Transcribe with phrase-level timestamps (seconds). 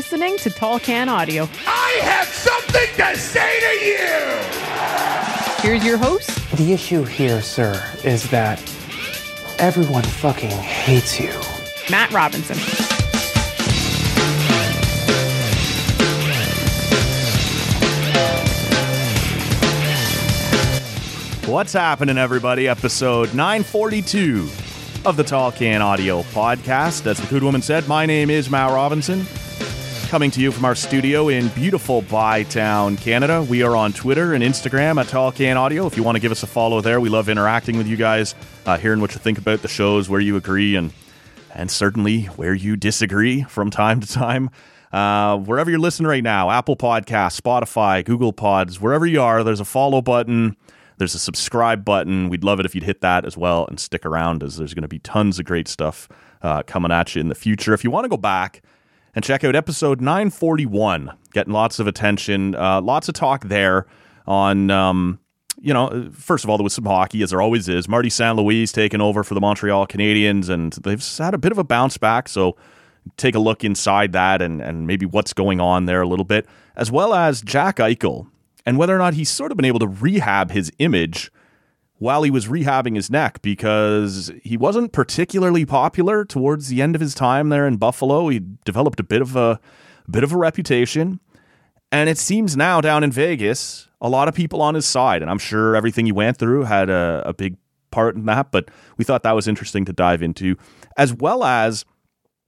[0.00, 1.46] Listening to Tall Can Audio.
[1.66, 5.60] I have something to say to you!
[5.60, 8.58] Here's your host, The issue here, sir, is that
[9.58, 11.34] everyone fucking hates you.
[11.90, 12.56] Matt Robinson.
[21.46, 22.68] What's happening, everybody?
[22.68, 24.48] Episode 942
[25.04, 27.04] of the Tall Can Audio Podcast.
[27.06, 29.26] As the good woman said, my name is Matt Robinson.
[30.10, 33.46] Coming to you from our studio in beautiful Bytown, Canada.
[33.48, 35.86] We are on Twitter and Instagram at Tall Can Audio.
[35.86, 38.34] If you want to give us a follow there, we love interacting with you guys,
[38.66, 40.92] uh, hearing what you think about the shows, where you agree, and
[41.54, 44.50] and certainly where you disagree from time to time.
[44.92, 49.60] Uh, wherever you're listening right now, Apple Podcasts, Spotify, Google Pods, wherever you are, there's
[49.60, 50.56] a follow button.
[50.96, 52.28] There's a subscribe button.
[52.28, 54.82] We'd love it if you'd hit that as well and stick around, as there's going
[54.82, 56.08] to be tons of great stuff
[56.42, 57.72] uh, coming at you in the future.
[57.74, 58.60] If you want to go back
[59.14, 63.86] and check out episode 941, getting lots of attention, uh, lots of talk there
[64.26, 64.70] on.
[64.70, 65.18] Um,
[65.62, 67.86] you know, first of all, there was some hockey, as there always is.
[67.86, 68.34] Marty St.
[68.34, 71.98] Louis taking over for the Montreal Canadiens, and they've had a bit of a bounce
[71.98, 72.30] back.
[72.30, 72.56] So
[73.18, 76.46] take a look inside that and, and maybe what's going on there a little bit,
[76.76, 78.28] as well as Jack Eichel
[78.64, 81.30] and whether or not he's sort of been able to rehab his image
[82.00, 87.00] while he was rehabbing his neck because he wasn't particularly popular towards the end of
[87.00, 88.28] his time there in Buffalo.
[88.28, 89.60] He developed a bit of a,
[90.08, 91.20] a bit of a reputation.
[91.92, 95.20] And it seems now down in Vegas, a lot of people on his side.
[95.20, 97.58] And I'm sure everything he went through had a, a big
[97.90, 98.50] part in that.
[98.50, 100.56] But we thought that was interesting to dive into,
[100.96, 101.84] as well as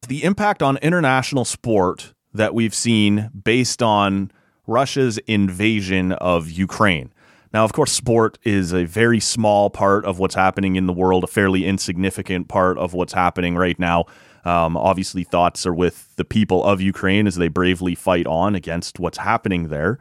[0.08, 4.30] the impact on international sport that we've seen based on
[4.66, 7.12] Russia's invasion of Ukraine.
[7.52, 11.24] Now, of course, sport is a very small part of what's happening in the world,
[11.24, 14.06] a fairly insignificant part of what's happening right now.
[14.44, 18.98] Um, obviously, thoughts are with the people of Ukraine as they bravely fight on against
[18.98, 19.98] what's happening there.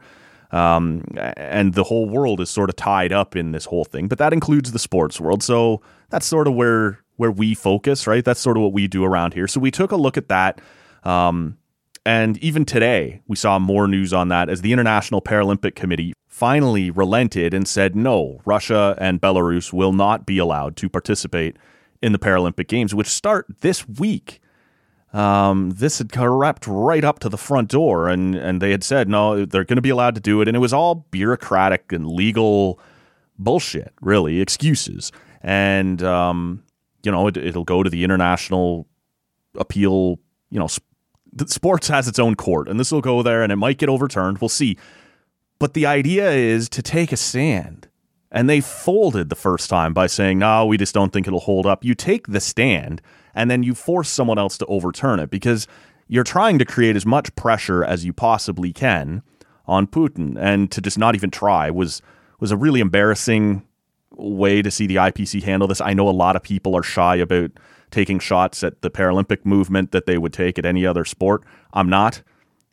[0.50, 1.04] Um,
[1.36, 4.32] and the whole world is sort of tied up in this whole thing, but that
[4.32, 5.42] includes the sports world.
[5.42, 5.80] So
[6.10, 8.24] that's sort of where where we focus, right?
[8.24, 9.46] That's sort of what we do around here.
[9.46, 10.60] So we took a look at that.
[11.04, 11.56] Um,
[12.04, 16.90] and even today, we saw more news on that as the International Paralympic Committee finally
[16.90, 21.56] relented and said no, Russia and Belarus will not be allowed to participate
[22.02, 24.40] in the Paralympic Games, which start this week.
[25.12, 29.08] Um, this had crept right up to the front door, and, and they had said
[29.08, 30.48] no, they're going to be allowed to do it.
[30.48, 32.80] And it was all bureaucratic and legal
[33.38, 35.12] bullshit, really, excuses.
[35.42, 36.64] And, um,
[37.04, 38.88] you know, it, it'll go to the International
[39.54, 40.18] Appeal,
[40.50, 40.68] you know,
[41.46, 44.38] sports has its own court, and this will go there, and it might get overturned.
[44.38, 44.76] We'll see.
[45.58, 47.88] But the idea is to take a stand.
[48.32, 51.66] And they folded the first time by saying, no, we just don't think it'll hold
[51.66, 51.84] up.
[51.84, 53.02] You take the stand
[53.34, 55.66] and then you force someone else to overturn it because
[56.08, 59.22] you're trying to create as much pressure as you possibly can
[59.66, 60.36] on Putin.
[60.38, 62.00] And to just not even try was
[62.40, 63.62] was a really embarrassing
[64.16, 65.80] way to see the IPC handle this.
[65.80, 67.52] I know a lot of people are shy about
[67.92, 71.44] taking shots at the Paralympic movement that they would take at any other sport.
[71.72, 72.22] I'm not.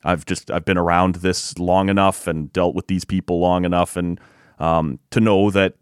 [0.04, 3.98] I've just I've been around this long enough and dealt with these people long enough
[3.98, 4.19] and
[4.57, 5.75] um, to know that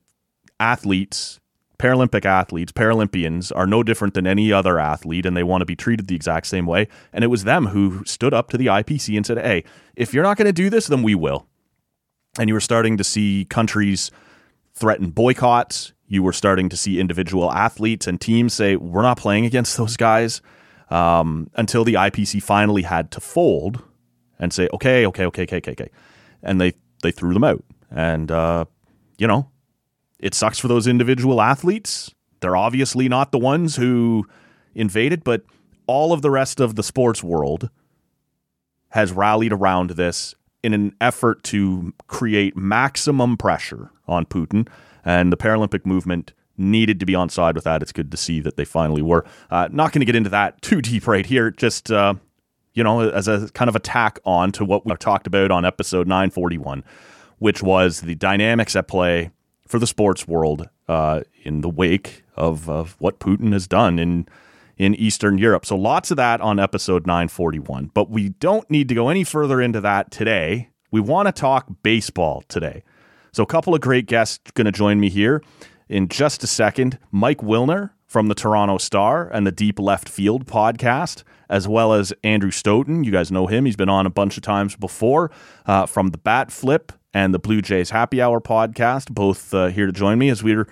[0.60, 1.40] athletes,
[1.78, 5.76] Paralympic athletes, Paralympians are no different than any other athlete and they want to be
[5.76, 6.88] treated the exact same way.
[7.14, 9.64] And it was them who stood up to the IPC and said, hey,
[9.96, 11.48] if you're not going to do this, then we will.
[12.40, 14.12] And you were starting to see countries
[14.74, 15.94] threaten boycotts.
[16.08, 19.98] You were starting to see individual athletes and teams say, we're not playing against those
[19.98, 20.42] guys
[20.90, 23.82] um, until the IPC finally had to fold
[24.40, 25.90] and say, okay, okay, okay, okay, okay, okay.
[26.42, 26.74] And they,
[27.04, 27.64] they threw them out.
[27.92, 28.66] And, uh,
[29.18, 29.50] you know,
[30.20, 32.14] it sucks for those individual athletes.
[32.40, 34.26] They're obviously not the ones who
[34.76, 35.44] invaded, but
[35.88, 37.70] all of the rest of the sports world
[38.90, 44.68] has rallied around this in an effort to create maximum pressure on Putin.
[45.08, 47.82] And the Paralympic movement needed to be on side with that.
[47.82, 49.24] It's good to see that they finally were.
[49.50, 51.50] Uh, not going to get into that too deep right here.
[51.50, 52.16] Just, uh,
[52.74, 56.08] you know, as a kind of attack on to what we talked about on episode
[56.08, 56.84] 941,
[57.40, 59.32] which was the dynamics at play
[59.66, 64.28] for the sports world uh, in the wake of, of what Putin has done in
[64.78, 65.66] in Eastern Europe.
[65.66, 67.90] So lots of that on episode 941.
[67.96, 70.70] But we don't need to go any further into that today.
[70.92, 72.84] We want to talk baseball today.
[73.38, 75.44] So a couple of great guests going to join me here
[75.90, 76.98] in just a second.
[77.12, 82.12] Mike Wilner from the Toronto Star and the Deep Left Field podcast, as well as
[82.24, 83.04] Andrew Stoeten.
[83.04, 83.66] You guys know him.
[83.66, 85.30] He's been on a bunch of times before
[85.68, 89.86] uh, from the Bat Flip and the Blue Jays Happy Hour podcast, both uh, here
[89.86, 90.68] to join me as we're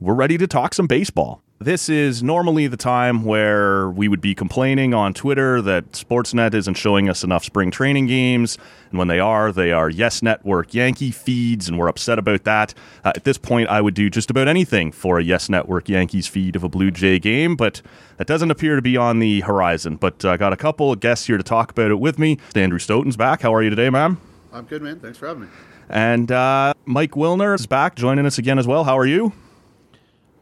[0.00, 1.44] we're ready to talk some baseball.
[1.60, 6.74] This is normally the time where we would be complaining on Twitter that Sportsnet isn't
[6.74, 8.56] showing us enough spring training games.
[8.90, 12.74] And when they are, they are Yes Network Yankee feeds, and we're upset about that.
[13.04, 16.28] Uh, at this point, I would do just about anything for a Yes Network Yankees
[16.28, 17.82] feed of a Blue Jay game, but
[18.18, 19.96] that doesn't appear to be on the horizon.
[19.96, 22.38] But I uh, got a couple of guests here to talk about it with me.
[22.54, 23.42] Andrew Stoeten's back.
[23.42, 24.20] How are you today, ma'am?
[24.52, 25.00] I'm good, man.
[25.00, 25.48] Thanks for having me.
[25.88, 28.84] And uh, Mike Wilner is back, joining us again as well.
[28.84, 29.32] How are you?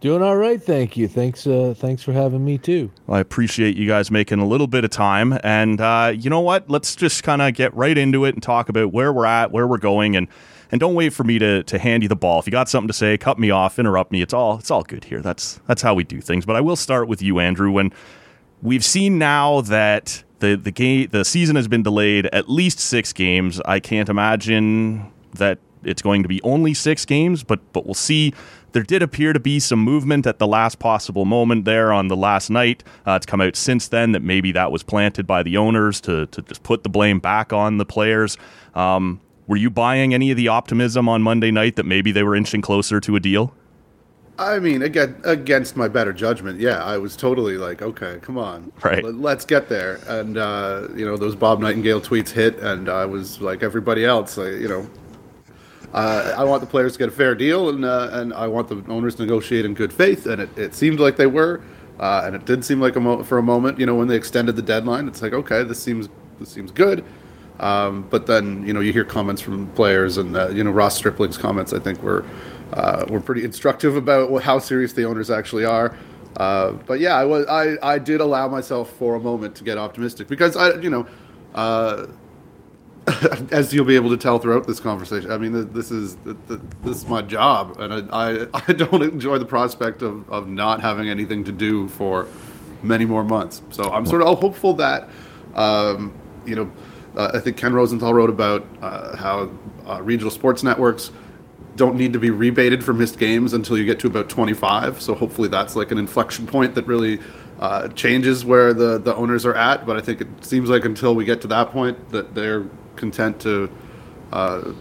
[0.07, 1.09] Doing all right, thank you.
[1.09, 2.93] Thanks, uh, thanks for having me too.
[3.09, 6.39] Well, I appreciate you guys making a little bit of time, and uh, you know
[6.39, 6.71] what?
[6.71, 9.67] Let's just kind of get right into it and talk about where we're at, where
[9.67, 10.29] we're going, and
[10.71, 12.39] and don't wait for me to to hand you the ball.
[12.39, 14.23] If you got something to say, cut me off, interrupt me.
[14.23, 15.21] It's all it's all good here.
[15.21, 16.47] That's that's how we do things.
[16.47, 17.73] But I will start with you, Andrew.
[17.73, 17.93] When
[18.63, 23.13] we've seen now that the the game the season has been delayed at least six
[23.13, 27.95] games, I can't imagine that it's going to be only six games, but but we'll
[27.95, 28.35] see
[28.77, 32.17] there did appear to be some movement at the last possible moment there on the
[32.17, 32.85] last night.
[33.07, 36.27] Uh, it's come out since then that maybe that was planted by the owners to,
[36.27, 38.37] to just put the blame back on the players.
[38.75, 42.37] Um, were you buying any of the optimism on Monday night that maybe they were
[42.37, 43.55] inching closer to a deal?
[44.39, 48.71] I mean, again, against my better judgment, yeah, I was totally like, okay, come on,
[48.85, 50.01] right, let's get there.
[50.07, 54.37] And uh, you know, those Bob Nightingale tweets hit, and I was like everybody else,
[54.37, 54.91] like, you know,
[55.97, 58.69] uh, I want the players to get a fair deal, and uh, and I want
[58.69, 60.27] the owners to negotiate in good faith.
[60.27, 61.63] And it, it seemed like they were,
[61.99, 64.17] uh, and it did seem like a mo- for a moment, you know, when they
[64.17, 67.03] extended the deadline, it's like okay, this seems this seems good.
[67.61, 70.97] Um, but then you know you hear comments from players, and uh, you know Ross
[70.97, 72.27] Stripling's comments I think were
[72.75, 75.97] uh, were pretty instructive about how serious the owners actually are.
[76.37, 79.79] Uh, but yeah, I was I, I did allow myself for a moment to get
[79.79, 81.07] optimistic because I you know
[83.53, 87.07] as you'll be able to tell throughout this conversation, I mean, this is this is
[87.07, 91.53] my job, and I, I, don't enjoy the prospect of, of not having anything to
[91.53, 92.27] do for
[92.83, 93.63] many more months.
[93.71, 95.09] So I'm sort of hopeful that,
[95.55, 96.13] um,
[96.45, 96.73] you know,
[97.17, 99.51] uh, I think Ken Rosenthal wrote about uh, how
[99.87, 101.13] uh, regional sports networks
[101.77, 105.01] don't need to be rebated for missed games until you get to about 25.
[105.01, 107.21] So hopefully that's like an inflection point that really
[107.61, 109.87] uh, changes where the, the owners are at.
[109.87, 112.65] But I think it seems like until we get to that point that they're
[112.97, 113.71] content to
[114.33, 114.73] uh,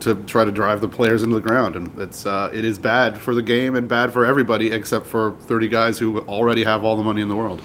[0.00, 3.18] to try to drive the players into the ground, and it's uh, it is bad
[3.18, 6.96] for the game and bad for everybody except for 30 guys who already have all
[6.96, 7.62] the money in the world.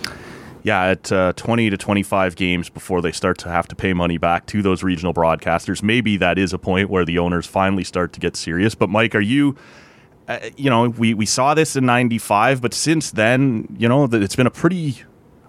[0.63, 4.19] Yeah, at uh, 20 to 25 games before they start to have to pay money
[4.19, 8.13] back to those regional broadcasters, maybe that is a point where the owners finally start
[8.13, 8.75] to get serious.
[8.75, 9.55] But Mike, are you?
[10.27, 14.35] Uh, you know, we, we saw this in 95, but since then, you know, it's
[14.35, 15.03] been a pretty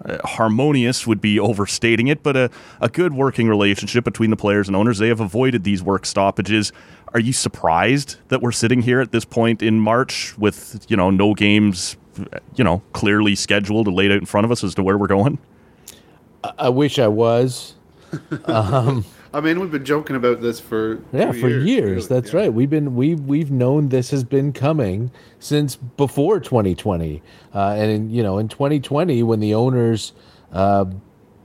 [0.05, 2.49] uh, harmonious would be overstating it, but a,
[2.81, 4.97] a good working relationship between the players and owners.
[4.97, 6.71] They have avoided these work stoppages.
[7.13, 11.09] Are you surprised that we're sitting here at this point in March with you know
[11.09, 11.95] no games,
[12.55, 15.07] you know clearly scheduled and laid out in front of us as to where we're
[15.07, 15.39] going?
[16.57, 17.75] I wish I was.
[18.45, 21.65] um, I mean, we've been joking about this for yeah for years.
[21.65, 22.07] years.
[22.07, 22.41] That's yeah.
[22.41, 22.53] right.
[22.53, 25.09] We've been we we've known this has been coming
[25.39, 27.21] since before 2020,
[27.53, 30.13] uh, and in, you know in 2020 when the owners
[30.51, 30.85] uh,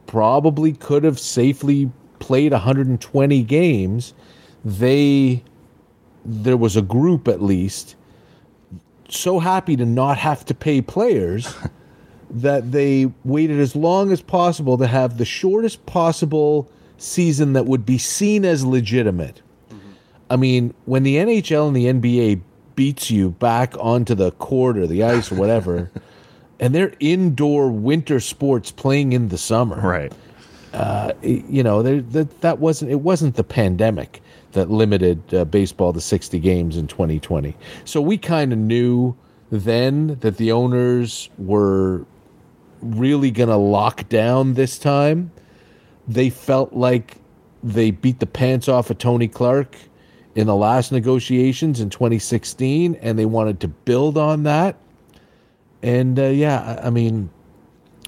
[0.06, 4.12] probably could have safely played 120 games,
[4.64, 5.42] they
[6.26, 7.96] there was a group at least
[9.08, 11.54] so happy to not have to pay players.
[12.30, 17.86] that they waited as long as possible to have the shortest possible season that would
[17.86, 19.40] be seen as legitimate.
[19.70, 19.90] Mm-hmm.
[20.30, 22.42] I mean, when the NHL and the NBA
[22.74, 25.90] beats you back onto the court or the ice or whatever,
[26.60, 30.12] and they're indoor winter sports playing in the summer, right?
[30.72, 34.20] Uh, you know, that that wasn't it wasn't the pandemic
[34.52, 37.56] that limited uh, baseball to 60 games in 2020.
[37.84, 39.16] So we kind of knew
[39.50, 42.04] then that the owners were
[42.80, 45.30] really going to lock down this time.
[46.08, 47.18] They felt like
[47.62, 49.76] they beat the pants off of Tony Clark
[50.34, 54.76] in the last negotiations in 2016, and they wanted to build on that.
[55.82, 57.30] And uh, yeah, I mean,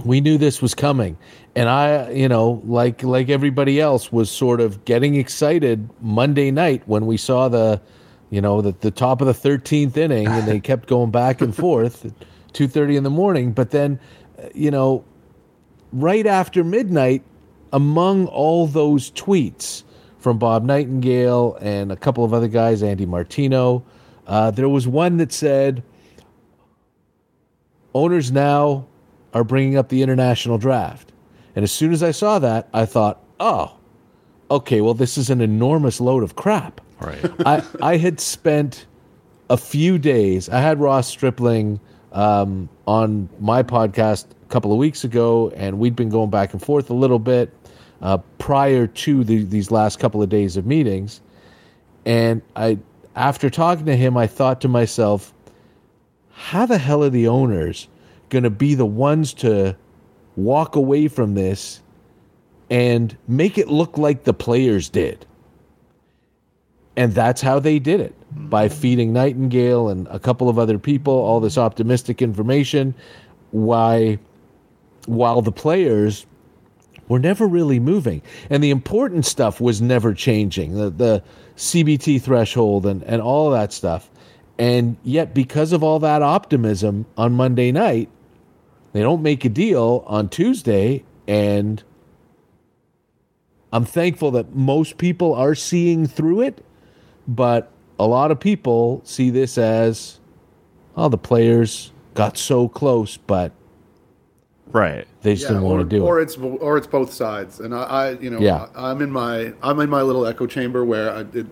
[0.05, 1.19] we knew this was coming,
[1.55, 6.83] and I, you know, like like everybody else, was sort of getting excited Monday night
[6.87, 7.81] when we saw the,
[8.31, 11.55] you know, the, the top of the 13th inning, and they kept going back and
[11.65, 12.13] forth, at
[12.55, 13.53] 2:30 in the morning.
[13.53, 14.01] But then,
[14.55, 15.05] you know,
[15.93, 17.23] right after midnight,
[17.73, 19.85] among all those tweets
[20.19, 23.85] from Bob Nightingale and a couple of other guys, Andy Martino,
[24.27, 25.83] uh, there was one that said,
[27.95, 28.87] "Owners now
[29.35, 31.13] are bringing up the international draft."
[31.57, 33.73] And as soon as I saw that, I thought, "Oh,
[34.51, 34.81] okay.
[34.81, 37.19] Well, this is an enormous load of crap." Right.
[37.47, 38.87] I I had spent
[39.49, 40.49] a few days.
[40.49, 41.81] I had Ross Stripling
[42.13, 46.63] um, on my podcast a couple of weeks ago, and we'd been going back and
[46.63, 47.53] forth a little bit
[48.03, 51.21] uh, prior to the, these last couple of days of meetings.
[52.05, 52.79] And I,
[53.15, 55.35] after talking to him, I thought to myself,
[56.31, 57.89] how the hell are the owners
[58.31, 59.77] going to be the ones to
[60.37, 61.83] walk away from this
[62.71, 65.27] and make it look like the players did?
[66.97, 68.15] And that's how they did it
[68.51, 72.95] by feeding Nightingale and a couple of other people all this optimistic information.
[73.53, 74.19] Why,
[75.07, 76.27] while the players
[77.11, 81.23] were never really moving, and the important stuff was never changing the, the
[81.57, 84.09] CBT threshold and, and all that stuff.
[84.59, 88.09] And yet, because of all that optimism on Monday night,
[88.95, 91.05] they don't make a deal on Tuesday.
[91.29, 91.83] And
[93.73, 96.65] I'm thankful that most people are seeing through it
[97.31, 100.19] but a lot of people see this as,
[100.97, 103.53] oh, the players got so close, but
[104.73, 106.25] right, they just Yeah, didn't or, want to do or it.
[106.25, 108.67] it's or it's both sides, and I, I you know, Yeah.
[108.75, 111.47] I, am in my I'm in my little echo chamber where I, it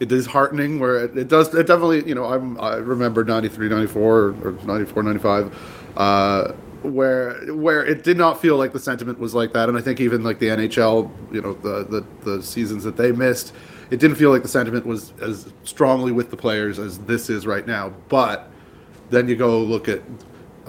[0.00, 3.68] it is heartening where it, it does it definitely you know I'm I remember 93
[3.68, 6.52] 94 or, or 94 95 uh
[6.82, 10.00] where where it did not feel like the sentiment was like that and I think
[10.00, 13.52] even like the NHL you know the the, the seasons that they missed
[13.90, 17.46] it didn't feel like the sentiment was as strongly with the players as this is
[17.46, 18.50] right now but
[19.10, 20.00] then you go look at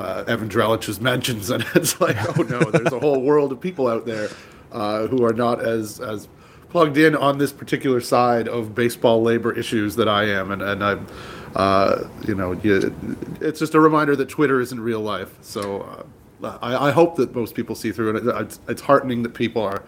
[0.02, 3.88] uh, Evan Drellich's mentions, and it's like, oh no, there's a whole world of people
[3.88, 4.30] out there
[4.72, 6.28] uh, who are not as as
[6.70, 10.84] plugged in on this particular side of baseball labor issues that I am, and and
[10.84, 11.08] I'm,
[11.56, 12.94] uh, you know, you,
[13.40, 15.38] it's just a reminder that Twitter isn't real life.
[15.42, 16.08] So
[16.44, 18.42] uh, I, I hope that most people see through it.
[18.42, 19.84] It's, it's heartening that people are.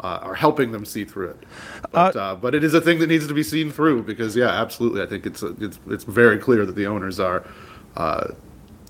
[0.00, 1.36] Uh, are helping them see through it,
[1.90, 4.50] but uh, but it is a thing that needs to be seen through because yeah,
[4.50, 7.42] absolutely, I think it's it's it's very clear that the owners are
[7.96, 8.26] uh,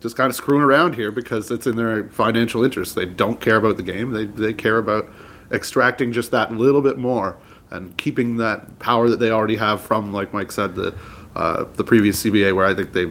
[0.05, 2.95] just kind of screwing around here because it's in their financial interest.
[2.95, 4.11] They don't care about the game.
[4.13, 5.09] They they care about
[5.51, 7.37] extracting just that little bit more
[7.71, 10.95] and keeping that power that they already have from, like Mike said, the
[11.35, 13.11] uh, the previous CBA, where I think they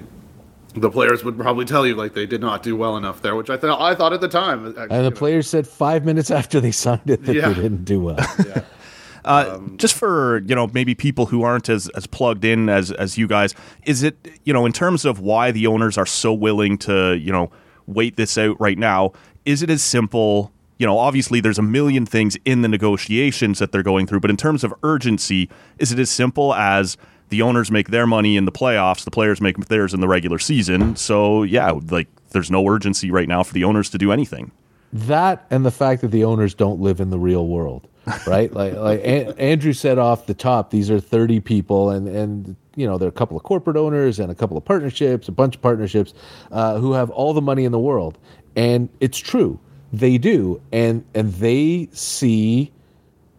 [0.75, 3.49] the players would probably tell you like they did not do well enough there, which
[3.49, 4.67] I thought I thought at the time.
[4.67, 5.11] actually, and the you know.
[5.11, 7.49] players said five minutes after they signed it that Yeah.
[7.49, 8.17] they didn't do well.
[9.25, 13.17] Uh, just for you know maybe people who aren't as, as plugged in as as
[13.17, 16.77] you guys is it you know in terms of why the owners are so willing
[16.77, 17.49] to you know
[17.87, 19.11] wait this out right now
[19.45, 23.71] is it as simple you know obviously there's a million things in the negotiations that
[23.71, 25.49] they're going through but in terms of urgency
[25.79, 26.97] is it as simple as
[27.29, 30.37] the owners make their money in the playoffs the players make theirs in the regular
[30.37, 30.97] season?
[30.97, 34.51] So yeah like there's no urgency right now for the owners to do anything.
[34.91, 37.87] That and the fact that the owners don't live in the real world,
[38.27, 38.53] right?
[38.53, 42.85] like like An- Andrew said off the top, these are 30 people, and and you
[42.85, 45.55] know there are a couple of corporate owners and a couple of partnerships, a bunch
[45.55, 46.13] of partnerships,
[46.51, 48.17] uh, who have all the money in the world,
[48.55, 49.59] and it's true,
[49.91, 52.71] they do, and and they see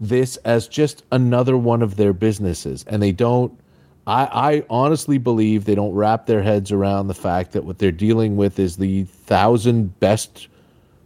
[0.00, 3.59] this as just another one of their businesses, and they don't.
[4.06, 7.90] I, I honestly believe they don't wrap their heads around the fact that what they're
[7.90, 10.49] dealing with is the thousand best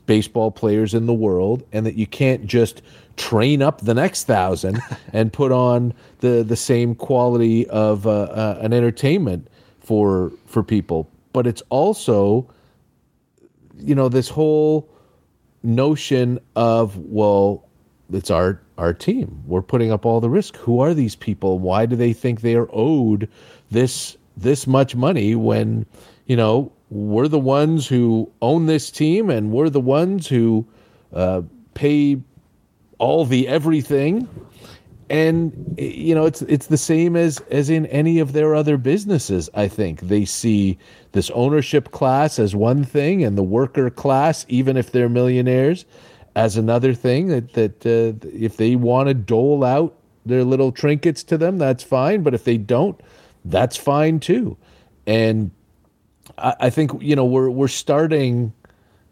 [0.08, 2.82] baseball players in the world and that you can't just
[3.18, 4.80] train up the next thousand
[5.12, 9.48] and put on the the same quality of uh, uh, an entertainment
[9.80, 11.10] for for people.
[11.32, 12.48] But it's also
[13.76, 14.88] you know this whole
[15.62, 17.68] notion of well
[18.12, 19.42] it's our our team.
[19.46, 20.56] We're putting up all the risk.
[20.56, 21.58] Who are these people?
[21.58, 23.28] Why do they think they are owed
[23.70, 25.84] this this much money when
[26.26, 30.66] you know we're the ones who own this team and we're the ones who
[31.12, 31.42] uh,
[31.74, 32.18] pay
[32.98, 34.28] all the everything.
[35.10, 39.48] And you know it's it's the same as as in any of their other businesses
[39.54, 40.00] i think.
[40.02, 40.76] They see
[41.12, 45.86] this ownership class as one thing and the worker class even if they're millionaires
[46.36, 51.24] as another thing that that uh, if they want to dole out their little trinkets
[51.24, 52.22] to them that's fine.
[52.22, 53.00] But if they don't
[53.46, 54.58] that's fine too.
[55.06, 55.52] And
[56.36, 58.52] i, I think you know we're we're starting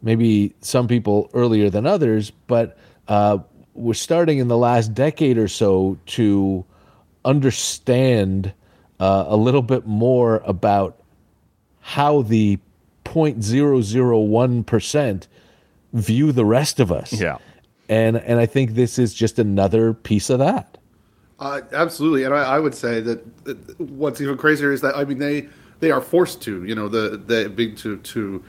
[0.03, 2.77] maybe some people earlier than others but
[3.07, 3.39] uh,
[3.77, 6.65] we're starting in the last decade or so to
[7.23, 8.51] understand
[8.99, 10.99] uh, a little bit more about
[11.81, 12.57] how the
[13.05, 15.27] 0.001%
[15.93, 17.13] view the rest of us.
[17.13, 17.37] Yeah.
[17.89, 20.77] And and I think this is just another piece of that.
[21.39, 25.05] Uh, absolutely, and I, I would say that, that what's even crazier is that I
[25.05, 25.47] mean they
[25.79, 28.43] they are forced to you know the the big to to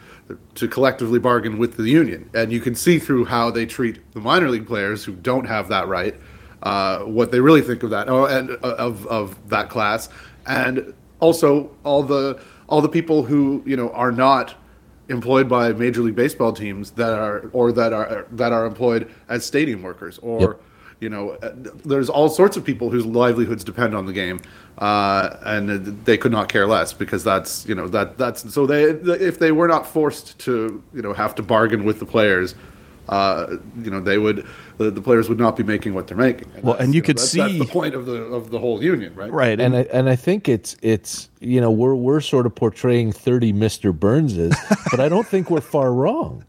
[0.54, 4.20] to collectively bargain with the union, and you can see through how they treat the
[4.20, 6.14] minor league players who don't have that right,
[6.62, 10.08] uh, what they really think of that oh, and uh, of of that class,
[10.46, 14.54] and also all the all the people who you know are not
[15.08, 19.44] employed by major league baseball teams that are or that are that are employed as
[19.44, 20.62] stadium workers or yep.
[21.00, 21.36] You know
[21.84, 24.40] there's all sorts of people whose livelihoods depend on the game
[24.78, 28.84] uh, and they could not care less because that's you know that that's so they
[28.84, 32.54] if they were not forced to you know have to bargain with the players
[33.08, 36.50] uh, you know they would the, the, players would not be making what they're making.
[36.54, 38.50] And well, and you, you know, could that's, see that's the point of the of
[38.50, 39.32] the whole union, right?
[39.32, 42.54] Right, and and I, and I think it's it's you know we're we're sort of
[42.54, 44.54] portraying thirty Mister Burnses,
[44.90, 46.44] but I don't think we're far wrong.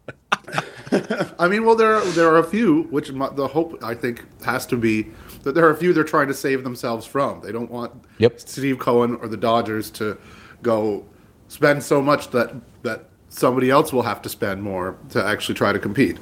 [1.39, 4.65] I mean, well, there are, there are a few which the hope I think has
[4.67, 5.08] to be
[5.43, 7.41] that there are a few they're trying to save themselves from.
[7.41, 8.39] They don't want yep.
[8.39, 10.17] Steve Cohen or the Dodgers to
[10.62, 11.05] go
[11.48, 12.53] spend so much that
[12.84, 16.17] that somebody else will have to spend more to actually try to compete.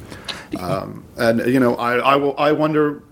[0.59, 3.03] Um, and you know, I I, will, I wonder.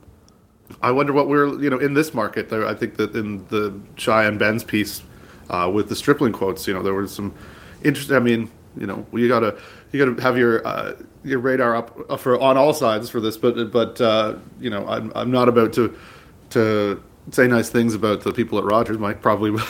[0.82, 2.52] I wonder what we're, you know, in this market.
[2.52, 5.04] I think that in the Cheyenne Ben's piece
[5.52, 7.36] uh, with the Stripling quotes, you know, there was some
[7.84, 8.16] interesting.
[8.16, 9.58] I mean, you know, you gotta
[9.92, 10.96] you gotta have your uh,
[11.26, 13.38] your radar up for on all sides for this.
[13.38, 15.98] But but uh, you know, I'm I'm not about to
[16.52, 18.98] to say nice things about the people at Rogers.
[18.98, 19.52] Mike probably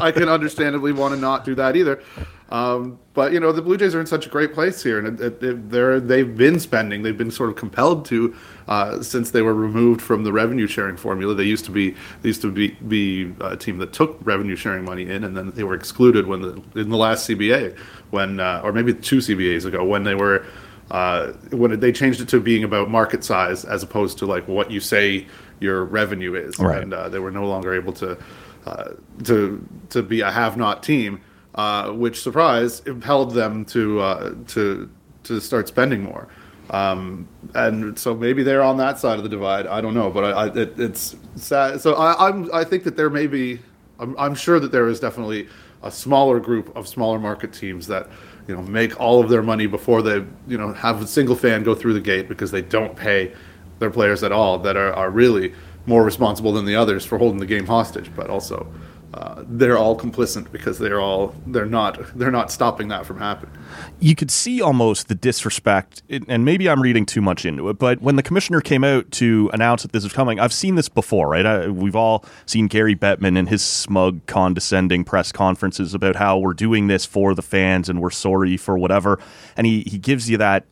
[0.00, 2.02] I can understandably want to not do that either.
[2.48, 5.20] Um, but you know, the Blue Jays are in such a great place here, and
[5.20, 7.02] it, it, they're they've been spending.
[7.02, 8.36] They've been sort of compelled to
[8.68, 11.34] uh, since they were removed from the revenue sharing formula.
[11.34, 11.90] They used to be
[12.22, 15.50] they used to be, be a team that took revenue sharing money in, and then
[15.52, 17.76] they were excluded when the in the last CBA
[18.10, 20.44] when uh, or maybe two CBAs ago when they were.
[20.88, 24.70] Uh, when they changed it to being about market size as opposed to like what
[24.70, 25.26] you say
[25.60, 26.82] your revenue is, right.
[26.82, 28.18] and uh, they were no longer able to
[28.66, 28.92] uh,
[29.24, 31.20] to to be a have-not team,
[31.54, 34.90] uh, which surprise impelled them to uh, to
[35.24, 36.28] to start spending more.
[36.70, 39.66] Um, and so maybe they're on that side of the divide.
[39.66, 41.80] I don't know, but I, I, it, it's sad.
[41.80, 43.60] So I, I'm I think that there may be.
[43.98, 45.48] I'm, I'm sure that there is definitely
[45.82, 48.08] a smaller group of smaller market teams that
[48.48, 51.62] you know make all of their money before they you know have a single fan
[51.62, 53.32] go through the gate because they don't pay
[53.78, 55.54] their players at all that are, are really
[55.86, 58.66] more responsible than the others for holding the game hostage, but also
[59.14, 63.56] uh, they're all complicit because they're all they're not they're not stopping that from happening.
[63.98, 67.78] You could see almost the disrespect, and maybe I'm reading too much into it.
[67.78, 70.88] But when the commissioner came out to announce that this was coming, I've seen this
[70.88, 71.46] before, right?
[71.46, 76.52] I, we've all seen Gary Bettman and his smug, condescending press conferences about how we're
[76.52, 79.18] doing this for the fans and we're sorry for whatever,
[79.56, 80.64] and he he gives you that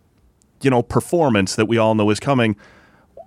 [0.61, 2.57] you know performance that we all know is coming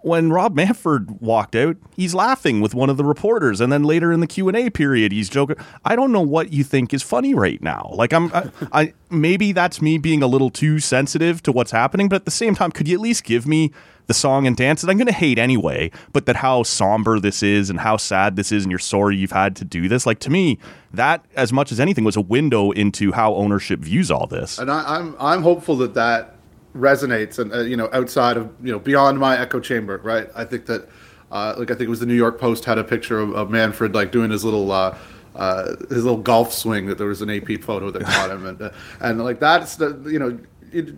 [0.07, 4.11] when Rob Manfred walked out, he's laughing with one of the reporters, and then later
[4.11, 5.57] in the Q and A period, he's joking.
[5.85, 7.91] I don't know what you think is funny right now.
[7.93, 12.09] Like I'm, I, I maybe that's me being a little too sensitive to what's happening,
[12.09, 13.71] but at the same time, could you at least give me
[14.07, 17.43] the song and dance that I'm going to hate anyway, but that how somber this
[17.43, 20.05] is and how sad this is, and you're sorry you've had to do this.
[20.05, 20.59] Like to me,
[20.93, 24.57] that as much as anything was a window into how ownership views all this.
[24.57, 26.36] And I, I'm I'm hopeful that that
[26.77, 30.29] resonates and uh, you know outside of you know beyond my echo chamber right?
[30.35, 30.87] I think that
[31.31, 33.49] uh, like i think it was the new york post had a picture of, of
[33.49, 34.97] manfred like doing his little uh,
[35.37, 38.45] uh, his little golf swing that there was an ap photo that caught him.
[38.45, 40.37] And uh, and like that's the you know
[40.71, 40.95] it,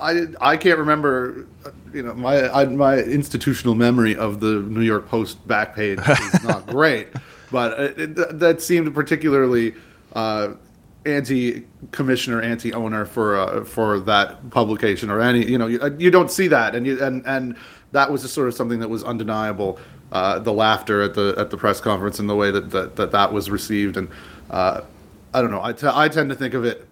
[0.00, 1.46] I, I can't remember,
[1.92, 6.44] you know, my I, my institutional memory of the New York Post back page is
[6.44, 7.08] not great,
[7.50, 9.74] but it, it, that seemed particularly
[10.12, 10.54] uh,
[11.08, 16.10] anti commissioner, anti owner for uh, for that publication or any you know you, you
[16.10, 17.56] don't see that and you and and
[17.92, 19.78] that was just sort of something that was undeniable.
[20.10, 23.12] Uh, the laughter at the at the press conference and the way that that that,
[23.12, 24.08] that was received and
[24.50, 24.80] uh,
[25.34, 26.88] I don't know I, t- I tend to think of it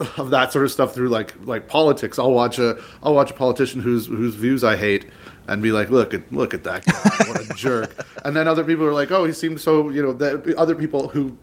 [0.16, 2.18] of that sort of stuff through like like politics.
[2.18, 5.06] I'll watch a I'll watch a politician whose whose views I hate
[5.48, 7.94] and be like, look at look at that guy, what a jerk.
[8.24, 10.12] And then other people are like, oh, he seems so you know.
[10.12, 11.38] That other people who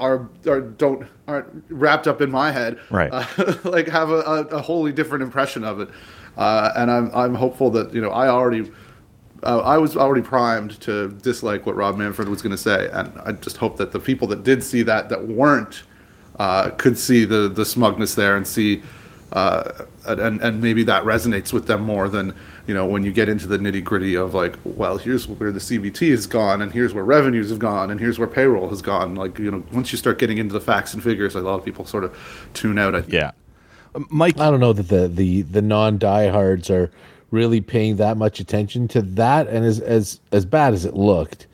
[0.00, 3.10] are, are don't aren't wrapped up in my head, Right.
[3.12, 5.90] Uh, like have a, a, a wholly different impression of it.
[6.36, 8.70] Uh, and I'm I'm hopeful that you know I already.
[9.42, 13.10] Uh, I was already primed to dislike what Rob Manfred was going to say, and
[13.24, 15.82] I just hope that the people that did see that, that weren't,
[16.38, 18.82] uh, could see the the smugness there and see,
[19.32, 22.34] uh, and and maybe that resonates with them more than
[22.70, 25.58] you know when you get into the nitty gritty of like, well, here's where the
[25.58, 29.16] CBT has gone, and here's where revenues have gone, and here's where payroll has gone.
[29.16, 31.64] Like you know, once you start getting into the facts and figures, a lot of
[31.64, 32.16] people sort of
[32.54, 32.94] tune out.
[32.94, 33.12] I think.
[33.12, 33.32] Yeah.
[34.08, 36.92] Mike, I don't know that the the the non diehards are
[37.32, 41.48] really paying that much attention to that, and as as as bad as it looked,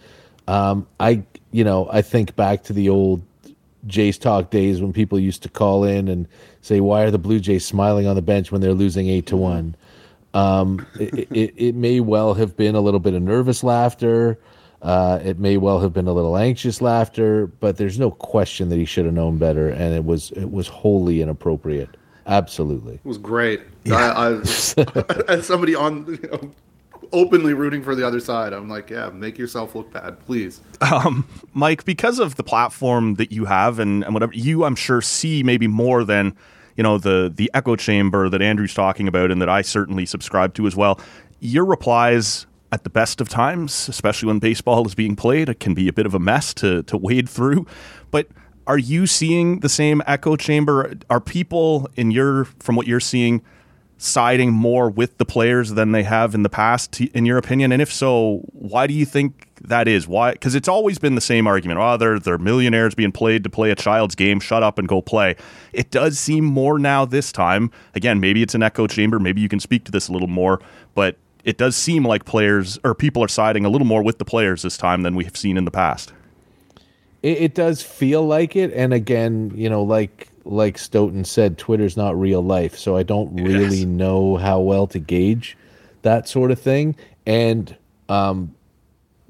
[0.49, 3.23] um, I you know I think back to the old
[3.87, 6.29] Jays talk days when people used to call in and
[6.61, 9.37] say, "Why are the Blue Jays smiling on the bench when they're losing eight to
[9.39, 9.75] one?"
[10.37, 14.39] Um, it, it, it may well have been a little bit of nervous laughter.
[14.83, 18.77] Uh, it may well have been a little anxious laughter, but there's no question that
[18.77, 21.97] he should have known better, and it was it was wholly inappropriate.
[22.27, 22.97] Absolutely.
[22.97, 23.63] It was great.
[23.91, 24.29] I, I,
[25.29, 26.51] as somebody on you know,
[27.13, 30.61] openly rooting for the other side, I'm like, yeah, make yourself look bad, please.
[30.81, 35.01] Um, Mike, because of the platform that you have and, and whatever, you I'm sure
[35.01, 36.37] see maybe more than
[36.77, 40.55] you know the the echo chamber that Andrew's talking about and that I certainly subscribe
[40.55, 41.01] to as well.
[41.41, 45.75] Your replies at the best of times, especially when baseball is being played, it can
[45.75, 47.67] be a bit of a mess to to wade through.
[48.11, 48.29] But
[48.67, 50.95] are you seeing the same echo chamber?
[51.09, 53.43] Are people in your from what you're seeing
[53.99, 57.73] siding more with the players than they have in the past, in your opinion?
[57.73, 60.07] And if so, why do you think that is?
[60.07, 60.33] Why?
[60.33, 61.81] Because it's always been the same argument.
[61.81, 64.41] Oh, they're they're millionaires being played to play a child's game.
[64.41, 65.37] Shut up and go play.
[65.73, 67.71] It does seem more now this time.
[67.95, 69.19] Again, maybe it's an echo chamber.
[69.19, 70.61] Maybe you can speak to this a little more,
[70.95, 74.25] but it does seem like players or people are siding a little more with the
[74.25, 76.13] players this time than we have seen in the past.
[77.23, 81.97] It, it does feel like it, and again, you know, like like Stoeten said, Twitter's
[81.97, 85.57] not real life, so I don't really know how well to gauge
[86.03, 86.97] that sort of thing.
[87.27, 87.77] And
[88.09, 88.55] um,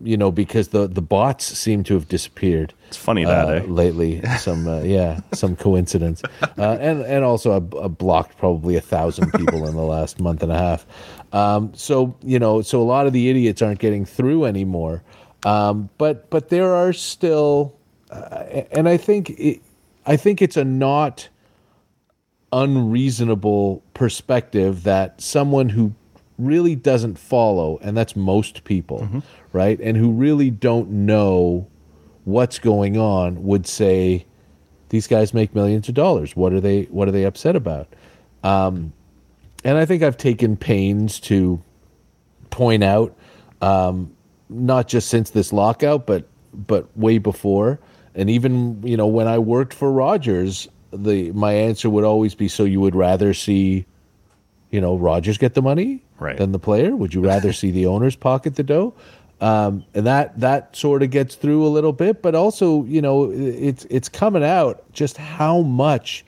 [0.03, 2.75] you know, because the the bots seem to have disappeared.
[2.89, 3.63] It's funny that, uh, eh?
[3.67, 4.23] lately.
[4.39, 9.33] Some uh, yeah, some coincidence, uh, and and also I, I blocked probably a thousand
[9.33, 10.87] people in the last month and a half.
[11.33, 15.03] Um, so you know, so a lot of the idiots aren't getting through anymore.
[15.45, 17.75] Um, but but there are still,
[18.11, 19.63] uh, and I think it,
[20.07, 21.29] I think it's a not
[22.53, 25.93] unreasonable perspective that someone who
[26.39, 31.67] really doesn't follow, and that's most people, right, and who really don't know
[32.25, 34.27] what's going on, would say,
[34.91, 36.37] "These guys make millions of dollars.
[36.37, 36.83] What are they?
[36.85, 37.89] What are they upset about?"
[38.45, 38.93] Um,
[39.65, 41.61] and I think I've taken pains to
[42.51, 43.17] point out,
[43.61, 44.13] um,
[44.49, 47.81] not just since this lockout, but but way before,
[48.17, 52.49] and even you know when I worked for Rogers, the my answer would always be,
[52.49, 53.87] "So you would rather see,
[54.71, 56.37] you know, Rogers get the money Right.
[56.39, 56.97] than the player?
[56.97, 58.95] Would you rather see the owners pocket the dough?"
[59.41, 63.31] Um, and that that sort of gets through a little bit, but also you know
[63.31, 66.25] it's it's coming out just how much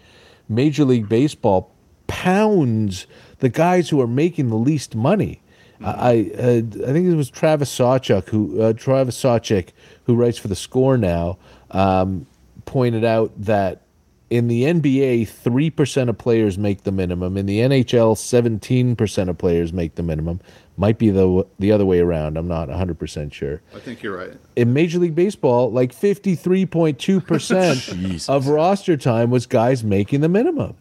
[0.48, 1.72] Major League Baseball
[2.06, 3.06] pounds
[3.38, 5.40] the guys who are making the least money.
[5.80, 9.68] I uh, I think it was Travis Sawchik who uh, Travis Sawchik
[10.04, 11.38] who writes for the Score now
[11.70, 12.26] um,
[12.64, 13.82] pointed out that
[14.30, 17.36] in the NBA three percent of players make the minimum.
[17.36, 20.40] In the NHL seventeen percent of players make the minimum.
[20.76, 22.36] Might be the the other way around.
[22.36, 24.32] I'm not 100 percent sure I think you're right.
[24.54, 30.76] in Major League Baseball, like 53.2% of roster time was guys making the minimum.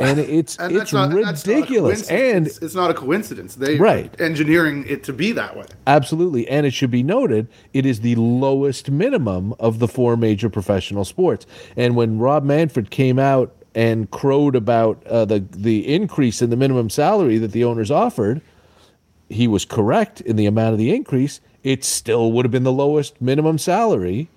[0.00, 2.08] And it's And it's that's not, that's not ridiculous.
[2.10, 2.58] and coincidence.
[2.62, 3.54] it's not a coincidence.
[3.54, 4.14] They Right.
[4.20, 5.66] engineering it to be that way.
[5.86, 10.48] absolutely, and it should be noted, it is the lowest minimum of the four major
[10.50, 11.46] professional sports.
[11.76, 16.56] And when Rob Manfred came out and crowed about uh, the the increase in the
[16.56, 18.40] minimum salary that the owners offered,
[19.28, 21.40] he was correct in the amount of the increase.
[21.62, 24.28] It still would have been the lowest minimum salary,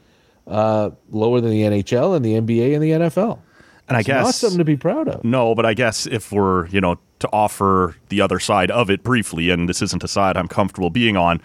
[0.48, 3.40] uh, lower than the NHL and the NBA and the NFL.
[3.88, 5.24] And I It's not guess something to be proud of.
[5.24, 9.02] No, but I guess if we're, you know, to offer the other side of it
[9.04, 11.42] briefly, and this isn't a side I'm comfortable being on,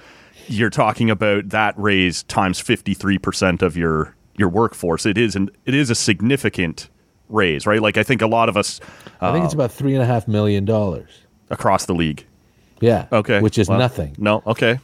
[0.49, 5.07] you're talking about that raise times 53% of your your workforce.
[5.07, 6.89] It is an it is a significant
[7.29, 7.81] raise, right?
[7.81, 8.81] Like I think a lot of us
[9.21, 11.11] I think it's about three and a half million dollars.
[11.51, 12.27] across the league.
[12.81, 13.07] Yeah.
[13.13, 13.41] Okay.
[13.41, 14.17] Which is well, nothing.
[14.19, 14.81] No, okay.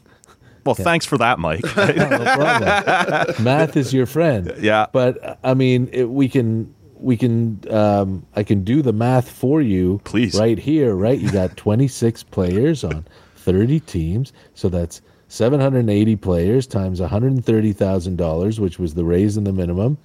[0.65, 1.65] Well, thanks for that, Mike.
[1.77, 3.45] No problem.
[3.45, 4.55] Math is your friend.
[4.61, 4.87] Yeah.
[4.93, 9.29] But uh, I mean, it, we can we can um, I can do the math
[9.31, 10.01] for you.
[10.05, 10.39] Please.
[10.39, 11.19] Right here, right?
[11.19, 13.07] You got 26 players on
[13.37, 19.99] 30 teams, so that's 780 players times $130,000, which was the raise in the minimum.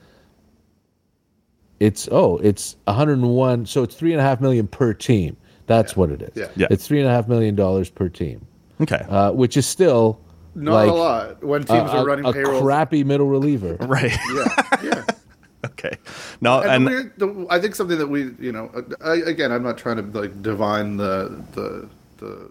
[1.79, 3.65] It's oh, it's 101.
[3.65, 5.35] So it's three and a half million per team.
[5.65, 6.31] That's what it is.
[6.35, 6.47] Yeah.
[6.55, 6.67] Yeah.
[6.69, 8.45] It's three and a half million dollars per team,
[8.81, 9.03] Okay.
[9.09, 10.19] uh, which is still
[10.55, 12.61] Not like a lot when teams a- are running a payrolls.
[12.61, 13.75] crappy middle reliever.
[13.81, 14.15] right.
[14.33, 15.03] Yeah, yeah.
[15.73, 15.97] Okay.
[16.41, 18.71] No, And, and the weird, the, I think something that we, you know,
[19.03, 22.49] I, again, I'm not trying to like divine the the the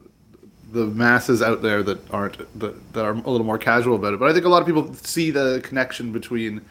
[0.73, 4.21] the masses out there that aren't that, that are a little more casual about it,
[4.21, 6.63] but I think a lot of people see the connection between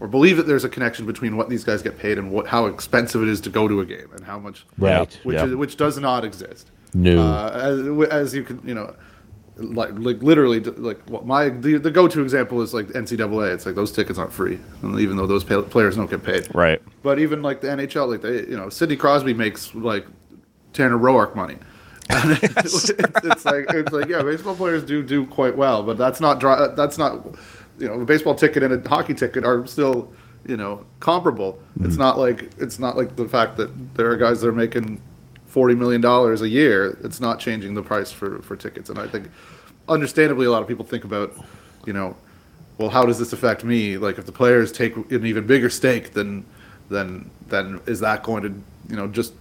[0.00, 2.66] or believe that there's a connection between what these guys get paid and what how
[2.66, 5.12] expensive it is to go to a game and how much Right.
[5.24, 5.46] which Yeah.
[5.46, 6.70] is, which does not exist.
[6.94, 7.20] No.
[7.20, 8.94] Uh, as, as you can, you know,
[9.58, 13.54] like like literally, like what my the, the go to example is like NCAA.
[13.54, 16.52] It's like those tickets aren't free, even though those pay, players don't get paid.
[16.54, 16.80] right.
[17.02, 20.06] But even like the NHL, like they, you know, Sidney Crosby makes like
[20.72, 21.56] Tanner Roark money.
[22.10, 26.22] And it's, it's like it's like yeah, baseball players do do quite well, but that's
[26.22, 27.22] not dri- that's not
[27.78, 30.10] you know, a baseball ticket and a hockey ticket are still
[30.46, 31.60] you know comparable.
[31.80, 32.00] It's mm-hmm.
[32.00, 35.02] not like it's not like the fact that there are guys that are making
[35.48, 36.96] forty million dollars a year.
[37.02, 39.28] It's not changing the price for for tickets, and I think
[39.88, 41.34] understandably a lot of people think about
[41.84, 42.16] you know
[42.78, 43.98] well, how does this affect me?
[43.98, 46.44] Like, if the players take an even bigger stake, then,
[46.88, 48.48] then, then is that going to,
[48.88, 49.34] you know, just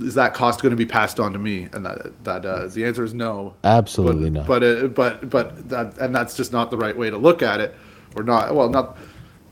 [0.00, 1.68] is that cost going to be passed on to me?
[1.72, 3.54] And that that uh, the answer is no.
[3.64, 4.46] Absolutely but, not.
[4.46, 7.60] But uh, but but that and that's just not the right way to look at
[7.60, 7.74] it,
[8.16, 8.54] or not.
[8.54, 8.96] Well, not.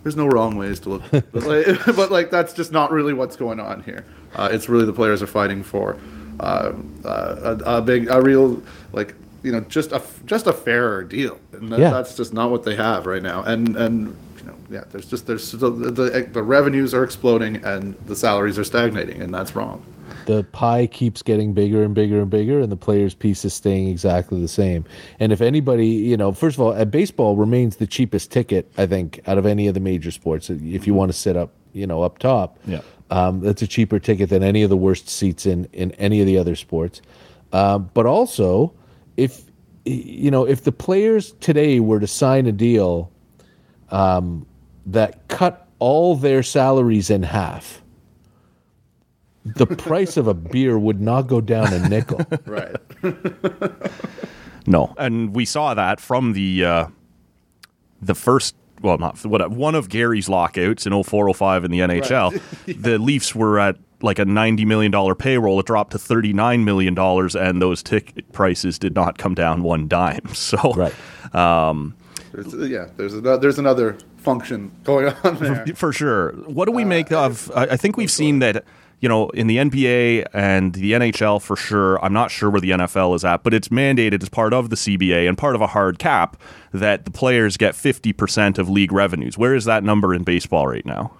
[0.03, 1.67] There's no wrong ways to look, but like,
[1.97, 4.07] but like that's just not really what's going on here.
[4.37, 5.97] Uh, it's really the players are fighting for
[6.41, 6.73] uh,
[7.05, 11.39] uh, a, a big, a real like you know just a just a fairer deal,
[11.53, 11.91] and that, Yeah.
[11.91, 13.43] that's just not what they have right now.
[13.43, 17.95] And and you know yeah, there's just there's the, the the revenues are exploding and
[18.07, 19.83] the salaries are stagnating, and that's wrong.
[20.27, 23.89] the pie keeps getting bigger and bigger and bigger and the players piece is staying
[23.89, 24.85] exactly the same
[25.21, 28.87] and if anybody you know first of all uh, baseball remains the cheapest ticket i
[28.87, 31.87] think out of any of the major sports if you want to sit up you
[31.87, 32.81] know up top Yeah.
[33.11, 36.27] Um, that's a cheaper ticket than any of the worst seats in in any of
[36.27, 37.01] the other sports
[37.53, 38.73] um, but also
[39.17, 39.43] if
[39.85, 43.11] you know if the players today were to sign a deal
[43.91, 44.47] um,
[44.85, 47.83] that cut all their salaries in half
[49.55, 52.21] the price of a beer would not go down a nickel.
[52.47, 52.77] Right.
[54.67, 56.87] No, and we saw that from the uh,
[58.03, 58.57] the first.
[58.87, 62.41] Well, not what one of Gary's lockouts in 0405 in the NHL.
[62.83, 65.59] The Leafs were at like a ninety million dollar payroll.
[65.59, 69.63] It dropped to thirty nine million dollars, and those ticket prices did not come down
[69.65, 70.21] one dime.
[70.35, 71.35] So, right.
[71.35, 71.97] um,
[72.33, 75.67] There's, yeah, there's another, there's another function going on there.
[75.75, 76.33] for sure.
[76.47, 77.51] What do we make of?
[77.57, 78.65] I I think we've seen that.
[79.01, 82.03] You know, in the NBA and the NHL for sure.
[82.03, 84.77] I'm not sure where the NFL is at, but it's mandated as part of the
[84.77, 86.41] CBA and part of a hard cap
[86.73, 89.37] that the players get 50% of league revenues.
[89.37, 91.13] Where is that number in baseball right now?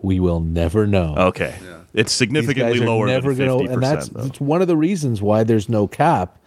[0.00, 1.14] We will never know.
[1.16, 1.54] Okay,
[1.94, 3.58] it's significantly lower never than 50%.
[3.58, 4.22] gonna, and that's, though.
[4.22, 6.38] that's one of the reasons why there's no cap,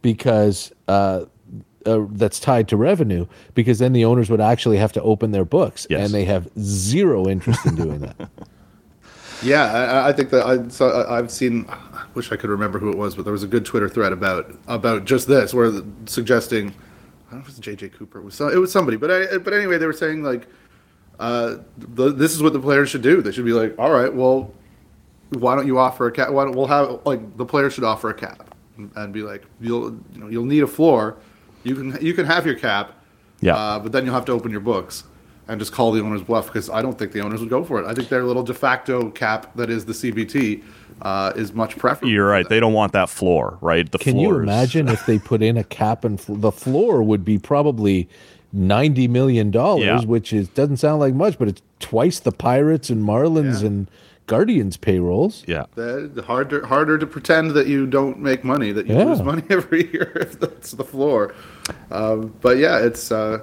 [0.00, 1.26] because uh,
[1.86, 3.26] uh, that's tied to revenue.
[3.54, 6.04] Because then the owners would actually have to open their books, Yes.
[6.06, 8.16] and they have zero interest in doing that.
[9.42, 11.66] Yeah, I, I think that I so I've seen.
[11.68, 14.12] I wish I could remember who it was, but there was a good Twitter thread
[14.12, 16.68] about about just this, where the- suggesting.
[16.68, 18.18] I don't know if it was JJ Cooper.
[18.18, 20.46] It was some, it was somebody, but I, but anyway, they were saying like,
[21.18, 23.22] uh, the, this is what the players should do.
[23.22, 24.52] They should be like, all right, well,
[25.30, 26.28] why don't you offer a cap?
[26.30, 29.44] Why don't we'll have like the players should offer a cap and, and be like,
[29.60, 31.16] you'll you know you'll need a floor.
[31.64, 32.92] You can you can have your cap,
[33.40, 33.56] Yeah.
[33.56, 35.04] uh, but then you'll have to open your books
[35.48, 37.80] and just call the owners bluff because I don't think the owners would go for
[37.80, 37.86] it.
[37.86, 40.62] I think their little de facto cap that is the CBT
[41.02, 42.10] uh, is much preferable.
[42.12, 42.48] You're right.
[42.48, 43.90] They don't want that floor, right?
[43.90, 47.24] The Can you imagine if they put in a cap and fl- the floor would
[47.24, 48.08] be probably
[48.52, 50.00] ninety million dollars, Yeah.
[50.04, 53.66] which is doesn't sound like much, but it's twice the Pirates and Marlins Yeah.
[53.66, 53.90] and
[54.28, 55.42] Guardians payrolls.
[55.48, 55.64] Yeah.
[55.74, 59.04] The harder harder to pretend that you don't make money, that you Yeah.
[59.04, 61.34] lose money every year if that's the floor.
[61.90, 63.40] Um, but yeah, it's uh,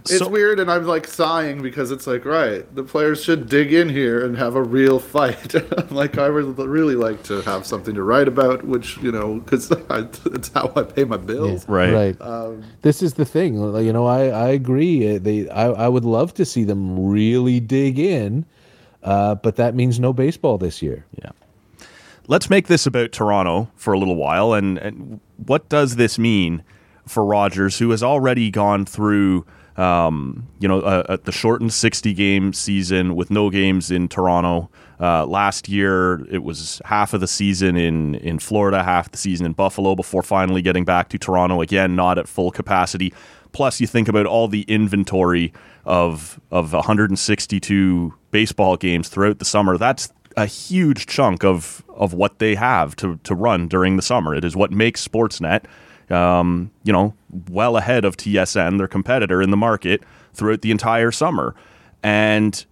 [0.00, 3.72] it's So- weird, and I'm like sighing because it's like right, the players should dig
[3.72, 5.54] in here and have a real fight.
[5.78, 9.40] I'm like I would really like to have something to write about, which you know,
[9.40, 11.68] because it's how I pay my bills.
[11.68, 11.92] Right.
[11.92, 12.20] Right.
[12.20, 13.54] Um, this is the thing.
[13.56, 15.16] You know, I I agree.
[15.16, 18.44] Uh, They I I would love to see them really dig in,
[19.02, 21.04] uh, but that means no baseball this year.
[21.22, 21.30] Yeah.
[22.26, 24.54] Let's make this about Toronto for a little while.
[24.54, 26.62] And, and what does this mean
[27.06, 29.44] for Rogers, who has already gone through
[29.76, 34.70] Um, you know, uh, the shortened 60 game season with no games in Toronto.
[35.00, 39.46] Uh, last year, it was half of the season in, in Florida, half the season
[39.46, 43.12] in Buffalo before finally getting back to Toronto again, not at full capacity.
[43.52, 45.52] Plus, you think about all the inventory
[45.84, 49.78] of of 162 baseball games throughout the summer.
[49.78, 54.34] That's a huge chunk of of what they have to to run during the summer.
[54.34, 55.64] It is what makes Sportsnet,
[56.10, 57.14] um, you know,
[57.50, 61.54] well ahead of TSN, their competitor in the market, throughout the entire summer,
[62.02, 62.64] and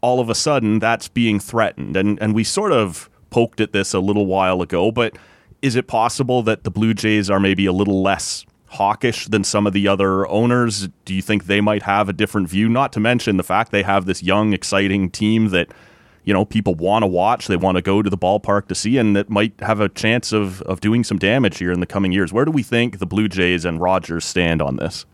[0.00, 1.96] all of a sudden that's being threatened.
[1.96, 5.16] And and we sort of poked at this a little while ago, but
[5.62, 9.66] is it possible that the Blue Jays are maybe a little less hawkish than some
[9.66, 10.88] of the other owners?
[11.04, 12.68] Do you think they might have a different view?
[12.68, 15.72] Not to mention the fact they have this young, exciting team that
[16.26, 18.98] you know people want to watch, they want to go to the ballpark to see,
[18.98, 22.12] and that might have a chance of of doing some damage here in the coming
[22.12, 22.32] years.
[22.32, 25.06] Where do we think the Blue Jays and Rogers stand on this?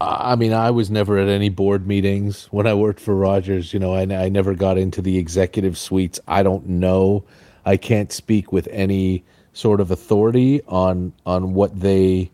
[0.00, 3.72] I mean, I was never at any board meetings when I worked for Rogers.
[3.72, 6.18] You know, I, I never got into the executive suites.
[6.26, 7.24] I don't know.
[7.64, 12.30] I can't speak with any sort of authority on on what they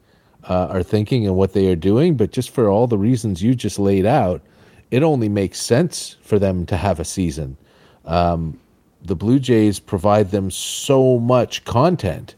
[0.49, 2.17] uh, are thinking and what they are doing.
[2.17, 4.41] But just for all the reasons you just laid out,
[4.91, 7.57] it only makes sense for them to have a season.
[8.05, 8.59] Um,
[9.03, 12.35] the Blue Jays provide them so much content.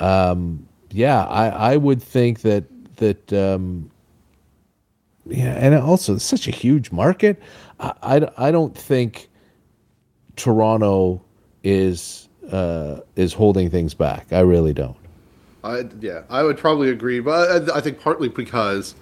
[0.00, 2.64] Um, yeah, I, I would think that
[2.96, 3.90] that um,
[5.26, 7.40] yeah, and also it's such a huge market.
[7.80, 9.28] I, I, I don't think
[10.36, 11.22] Toronto
[11.62, 14.32] is uh, is holding things back.
[14.32, 14.96] I really don't.
[15.64, 18.94] I yeah, I would probably agree, but I, I think partly because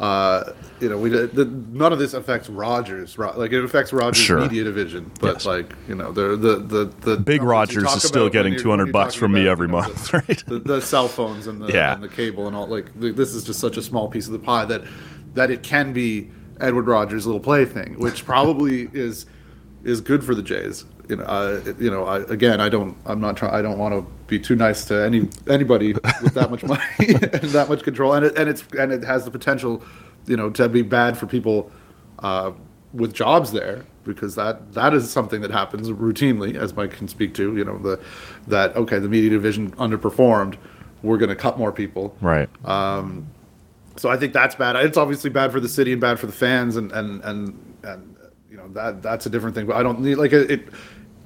[0.00, 3.16] uh, you know we the, none of this affects Rogers.
[3.16, 4.40] Like it affects Rogers Sure.
[4.40, 5.46] media division, but Yes.
[5.46, 9.20] like you know the the the, the Big Rogers is still getting 200 bucks talking
[9.20, 10.44] from me every you know, month, the, right?
[10.46, 11.94] The, the cell phones and the Yeah.
[11.94, 14.38] and the cable and all like this is just such a small piece of the
[14.40, 14.82] pie that
[15.34, 16.30] that it can be
[16.60, 19.26] Edward Rogers' little plaything, which probably is
[19.84, 20.84] is good for the Jays.
[21.08, 22.04] You know, uh, you know.
[22.04, 22.96] I, again, I don't.
[23.04, 23.54] I'm not trying.
[23.54, 27.50] I don't want to be too nice to any anybody with that much money and
[27.50, 29.82] that much control, and it and it's and it has the potential,
[30.26, 31.70] you know, to be bad for people
[32.20, 32.52] uh,
[32.92, 37.34] with jobs there because that that is something that happens routinely, as Mike can speak
[37.34, 37.56] to.
[37.56, 38.00] You know, the
[38.48, 40.56] that okay, the media division underperformed.
[41.02, 42.16] We're going to cut more people.
[42.22, 42.48] Right.
[42.64, 43.26] Um,
[43.96, 44.76] so I think that's bad.
[44.76, 48.16] It's obviously bad for the city and bad for the fans, and and and and
[48.50, 49.66] you know that that's a different thing.
[49.66, 50.50] But I don't need like it.
[50.50, 50.68] it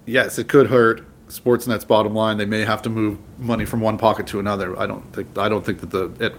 [0.08, 2.38] yes, it could hurt Sportsnet's bottom line.
[2.38, 4.78] They may have to move money from one pocket to another.
[4.78, 6.34] I don't think I don't think that the it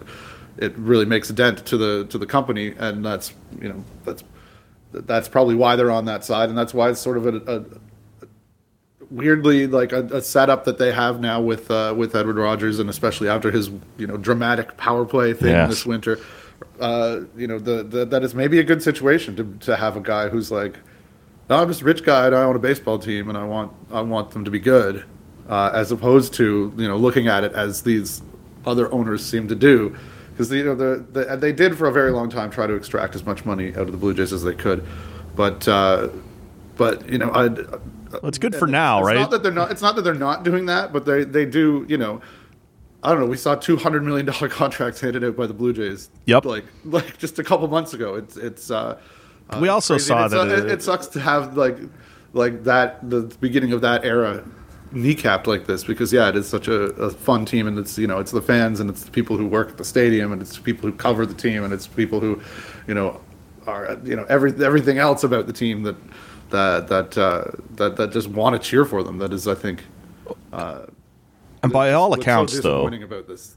[0.57, 4.23] it really makes a dent to the to the company, and that's you know that's
[4.91, 7.65] that's probably why they're on that side, and that's why it's sort of a, a
[9.09, 12.89] weirdly like a, a setup that they have now with uh, with Edward Rogers, and
[12.89, 15.69] especially after his you know dramatic power play thing Yes.
[15.69, 16.19] this winter.
[16.79, 20.01] Uh, you know the, the that is maybe a good situation to to have a
[20.01, 20.77] guy who's like,
[21.49, 23.73] no, I'm just a rich guy and I own a baseball team and I want
[23.91, 25.03] I want them to be good,
[25.47, 28.21] uh, as opposed to you know looking at it as these
[28.65, 29.95] other owners seem to do.
[30.31, 33.15] Because you know the, the they did for a very long time try to extract
[33.15, 34.85] as much money out of the Blue Jays as they could,
[35.35, 36.09] but uh,
[36.77, 37.81] but you know I Well,
[38.25, 39.19] it's good for now, it's right?
[39.19, 39.71] Not that they're not.
[39.71, 41.83] It's not that they're not doing that, but they they do.
[41.89, 42.21] You know,
[43.01, 43.25] I don't know.
[43.25, 46.11] We saw two hundred million dollar contracts handed out by the Blue Jays.
[46.25, 46.45] Yep.
[46.45, 48.13] Like like just a couple months ago.
[48.13, 48.69] It's it's.
[48.69, 48.99] Uh,
[49.49, 50.07] uh, We also crazy.
[50.07, 51.77] saw that, uh, uh, it, it sucks to have like
[52.33, 54.43] like that the beginning of that era
[54.93, 58.07] kneecapped like this because yeah it is such a, a fun team and it's you
[58.07, 60.55] know it's the fans and it's the people who work at the stadium and it's
[60.55, 62.41] the people who cover the team and it's people who
[62.87, 63.19] you know
[63.67, 65.95] are you know every everything else about the team that
[66.49, 67.43] that that uh,
[67.75, 69.83] that that just want to cheer for them that is I think
[70.51, 70.85] uh,
[71.61, 73.55] And by all what's so accounts, though, about this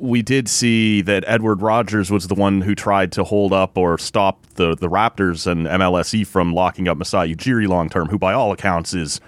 [0.00, 3.98] we did see that Edward Rogers was the one who tried to hold up or
[3.98, 8.32] stop the, the Raptors and MLSE from locking up Masai Ujiri long term, who by
[8.32, 9.20] all accounts is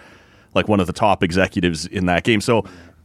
[0.54, 2.40] like one of the top executives in that game.
[2.40, 2.64] So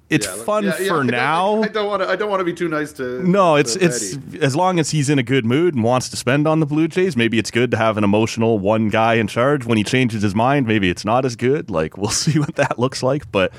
[0.09, 1.61] it's Yeah, fun yeah, yeah, for now.
[1.61, 3.83] I don't want to I don't want to be too nice to No, it's to
[3.83, 4.39] it's Eddie.
[4.39, 6.87] as long as he's in a good mood and wants to spend on the Blue
[6.87, 7.17] Jays.
[7.17, 9.65] Maybe it's good to have an emotional one guy in charge.
[9.65, 11.69] When he changes his mind, maybe it's not as good.
[11.69, 13.29] Like we'll see what that looks like.
[13.31, 13.51] But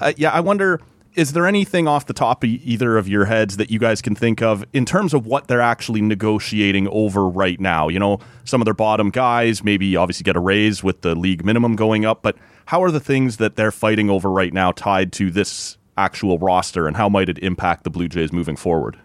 [0.00, 0.80] uh, yeah, I wonder.
[1.14, 4.14] Is there anything off the top of either of your heads that you guys can
[4.14, 7.88] think of in terms of what they're actually negotiating over right now?
[7.88, 11.44] You know, some of their bottom guys maybe obviously get a raise with the league
[11.44, 12.36] minimum going up, but
[12.66, 16.86] how are the things that they're fighting over right now tied to this actual roster
[16.86, 18.98] and how might it impact the Blue Jays moving forward?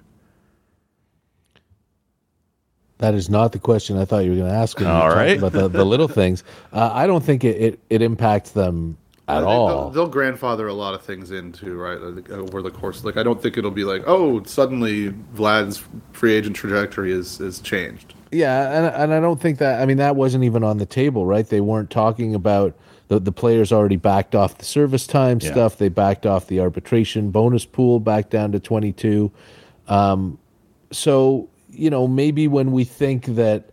[3.00, 5.38] That is not the question I thought you were going to ask All right.
[5.38, 6.44] about the, the little things.
[6.74, 8.98] Uh, I don't think it, it, it impacts them
[9.28, 9.90] at They'll, all.
[9.90, 11.98] they'll grandfather a lot of things into right
[12.32, 13.04] over the course.
[13.04, 17.60] Like I don't think it'll be like, oh, suddenly Vlad's free agent trajectory is is
[17.60, 18.14] changed.
[18.32, 19.82] Yeah, and and I don't think that.
[19.82, 21.48] I mean, that wasn't even on the table, right?
[21.48, 22.74] They weren't talking about
[23.10, 25.52] the the players already backed off the service time Yeah.
[25.52, 25.78] stuff.
[25.78, 29.32] They backed off the arbitration bonus pool back down to twenty two.
[29.88, 30.38] Um,
[30.92, 33.70] so you know, maybe when we think that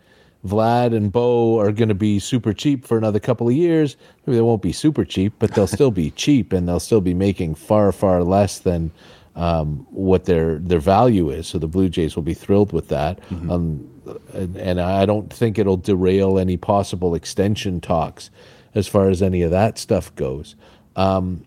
[0.47, 4.37] Vlad and Bo are going to be super cheap for another couple of years, maybe
[4.37, 7.55] they won't be super cheap, but they'll still be cheap, and they'll still be making
[7.55, 8.91] far far less than
[9.37, 11.47] um, what their their value is.
[11.47, 13.21] So the Blue Jays will be thrilled with that.
[13.51, 13.91] Um,
[14.35, 18.31] and, and I don't think it'll derail any possible extension talks
[18.75, 20.57] as far as any of that stuff goes.
[20.97, 21.47] Um,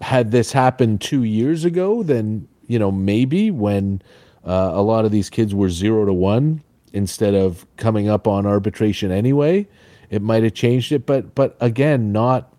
[0.00, 4.00] had this happened two years ago, then you know maybe when
[4.46, 6.62] uh, a lot of these kids were zero to one
[6.92, 9.66] instead of coming up on arbitration anyway,
[10.10, 11.06] it might have changed it.
[11.06, 12.52] But but again, not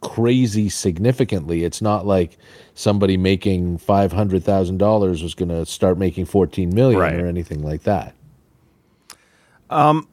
[0.00, 1.64] crazy significantly.
[1.64, 2.36] It's not like
[2.74, 7.14] somebody making five hundred thousand dollars was going to start making fourteen million Right.
[7.14, 8.14] or anything like that.
[9.70, 10.08] Um,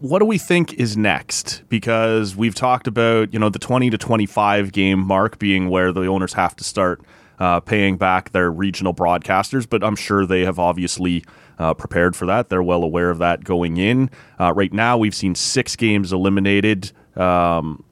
[0.00, 1.62] what do we think is next?
[1.68, 5.92] Because we've talked about you know the twenty to twenty five game mark being where
[5.92, 7.00] the owners have to start
[7.38, 11.24] uh, paying back their regional broadcasters, but I'm sure they have obviously
[11.58, 12.48] uh, prepared for that.
[12.48, 14.10] They're well aware of that going in.
[14.38, 16.92] Uh, right now, we've seen six games eliminated.
[17.16, 17.84] Um,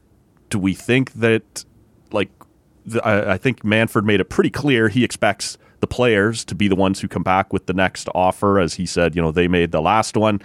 [0.50, 1.64] do we think that
[2.12, 2.30] like
[3.04, 6.76] I, I think Manfred made it pretty clear he expects the players to be the
[6.76, 9.14] ones who come back with the next offer, as he said.
[9.16, 10.40] You know they made the last one.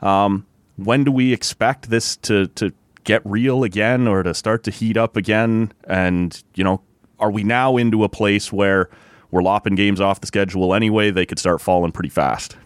[0.00, 2.72] Um, when do we expect this to to
[3.04, 5.72] get real again or to start to heat up again?
[5.84, 6.82] And you know,
[7.18, 8.88] are we now into a place where
[9.30, 11.10] we're lopping games off the schedule anyway?
[11.10, 12.56] They could start falling pretty fast.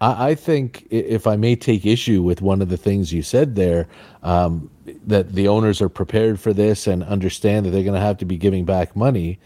[0.00, 3.88] I, think if I may take issue with one of the things you said there,
[4.22, 4.70] um,
[5.06, 8.24] that the owners are prepared for this and understand that they're going to have to
[8.24, 9.40] be giving back money.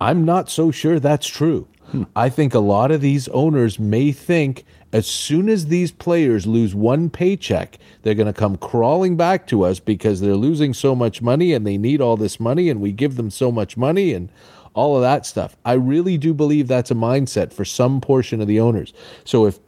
[0.00, 1.68] I'm not so sure that's true.
[2.16, 6.74] I think a lot of these owners may think as soon as these players lose
[6.74, 11.20] one paycheck, they're going to come crawling back to us because they're losing so much
[11.20, 14.30] money and they need all this money and we give them so much money and
[14.74, 15.56] all of that stuff.
[15.64, 18.94] I really do believe that's a mindset for some portion of the owners.
[19.24, 19.58] So if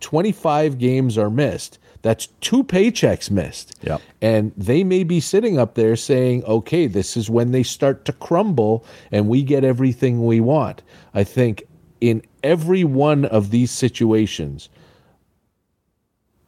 [0.00, 3.78] 25 games are missed, that's two paychecks missed.
[3.82, 4.00] Yep.
[4.22, 8.12] And they may be sitting up there saying, okay, this is when they start to
[8.12, 10.82] crumble and we get everything we want.
[11.14, 11.64] I think
[12.00, 14.70] in every one of these situations,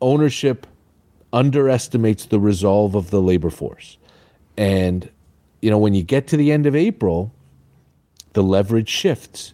[0.00, 0.66] ownership
[1.30, 3.98] underestimates the resolve of the labor force.
[4.56, 5.10] And,
[5.60, 7.32] you know, when you get to the end of April,
[8.32, 9.52] the leverage shifts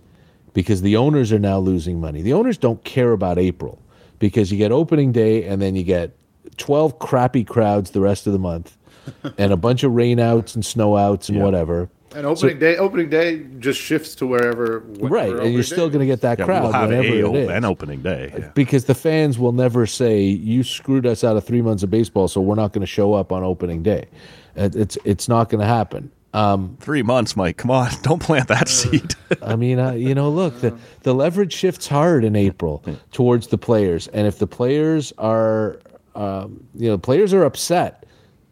[0.54, 2.22] because the owners are now losing money.
[2.22, 3.82] The owners don't care about April
[4.20, 6.16] because you get opening day and then you get
[6.58, 8.76] 12 crappy crowds the rest of the month
[9.36, 11.90] and a bunch of rainouts and snowouts and whatever.
[12.14, 14.80] And opening day, opening day just shifts to wherever.
[14.80, 17.30] whenever Right, and you're still going to get that Yeah, crowd we'll have whenever a
[17.30, 17.48] it is.
[17.50, 18.32] an opening day.
[18.38, 18.50] Yeah.
[18.54, 22.28] because the fans will never say you screwed us out of three months of baseball,
[22.28, 24.06] so we're not going to show up on opening day.
[24.54, 26.10] It's it's not going to happen.
[26.32, 27.56] Um, Three months, Mike.
[27.56, 29.14] Come on, don't plant that seed.
[29.42, 32.82] I mean, uh, you know, look, the the leverage shifts hard in April
[33.12, 35.78] towards the players, and if the players are,
[36.14, 38.04] um, you know, players are upset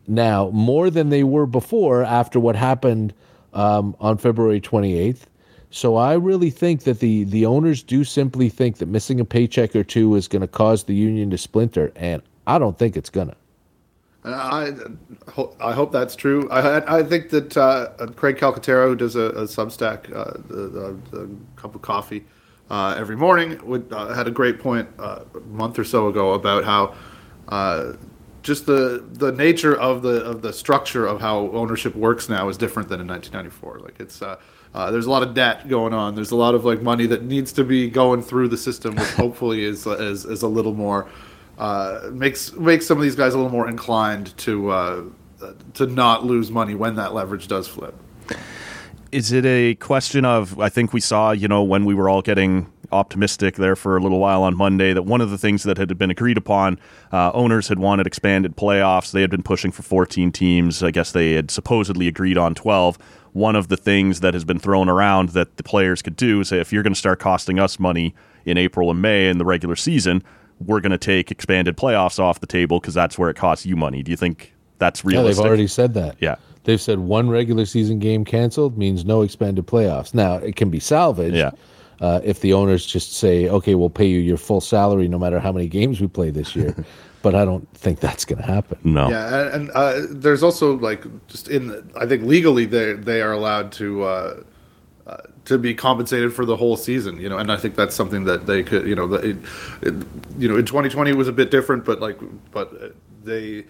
[0.06, 3.14] now more than they were before after what happened
[3.54, 5.22] um, on February 28th.
[5.70, 9.74] So I really think that the the owners do simply think that missing a paycheck
[9.74, 13.10] or two is going to cause the union to splinter, and I don't think it's
[13.10, 13.34] gonna.
[14.24, 14.72] I,
[15.60, 16.48] I hope that's true.
[16.48, 20.98] I, I think that uh, Craig Calcaterra, who does a, a Substack, uh, the, the,
[21.10, 22.24] the cup of coffee
[22.70, 26.32] uh, every morning, would, uh, had a great point uh, a month or so ago
[26.32, 26.94] about how
[27.48, 27.92] uh,
[28.44, 32.56] just the the nature of the of the structure of how ownership works now is
[32.56, 33.80] different than in 1994.
[33.80, 34.22] Like it's.
[34.22, 34.36] Uh,
[34.72, 36.16] uh, there's a lot of debt going on.
[36.16, 39.08] There's a lot of like money that needs to be going through the system, which
[39.10, 41.08] hopefully is is, is a little more
[41.58, 45.04] uh, makes makes some of these guys a little more inclined to uh,
[45.74, 47.94] to not lose money when that leverage does flip.
[49.14, 52.20] Is it a question of I think we saw, you know, when we were all
[52.20, 55.78] getting optimistic there for a little while on Monday that one of the things that
[55.78, 56.80] had been agreed upon,
[57.12, 59.12] uh, owners had wanted expanded playoffs.
[59.12, 60.82] They had been pushing for 14 teams.
[60.82, 62.98] I guess they had supposedly agreed on 12.
[63.32, 66.48] One of the things that has been thrown around that the players could do is
[66.48, 69.44] say, if you're going to start costing us money in April and May in the
[69.44, 70.24] regular season,
[70.58, 73.76] we're going to take expanded playoffs off the table because that's where it costs you
[73.76, 74.02] money.
[74.02, 75.36] Do you think that's realistic?
[75.36, 76.16] Yeah, they've already said that.
[76.20, 76.36] Yeah.
[76.64, 80.14] They've said one regular season game canceled means no expanded playoffs.
[80.14, 81.50] Now, it can be salvaged Yeah.
[82.00, 85.38] uh, if the owners just say, okay, we'll pay you your full salary no matter
[85.40, 86.74] how many games we play this year.
[87.22, 88.78] but I don't think that's going to happen.
[88.84, 89.08] No.
[89.08, 93.22] Yeah, and, and uh, there's also like just in the, I think legally they they
[93.22, 94.42] are allowed to uh,
[95.06, 98.24] uh, to be compensated for the whole season, you know, and I think that's something
[98.24, 99.36] that they could, you know, it,
[99.82, 99.94] it,
[100.38, 102.18] you know, in 2020 it was a bit different, but like,
[102.50, 103.64] but they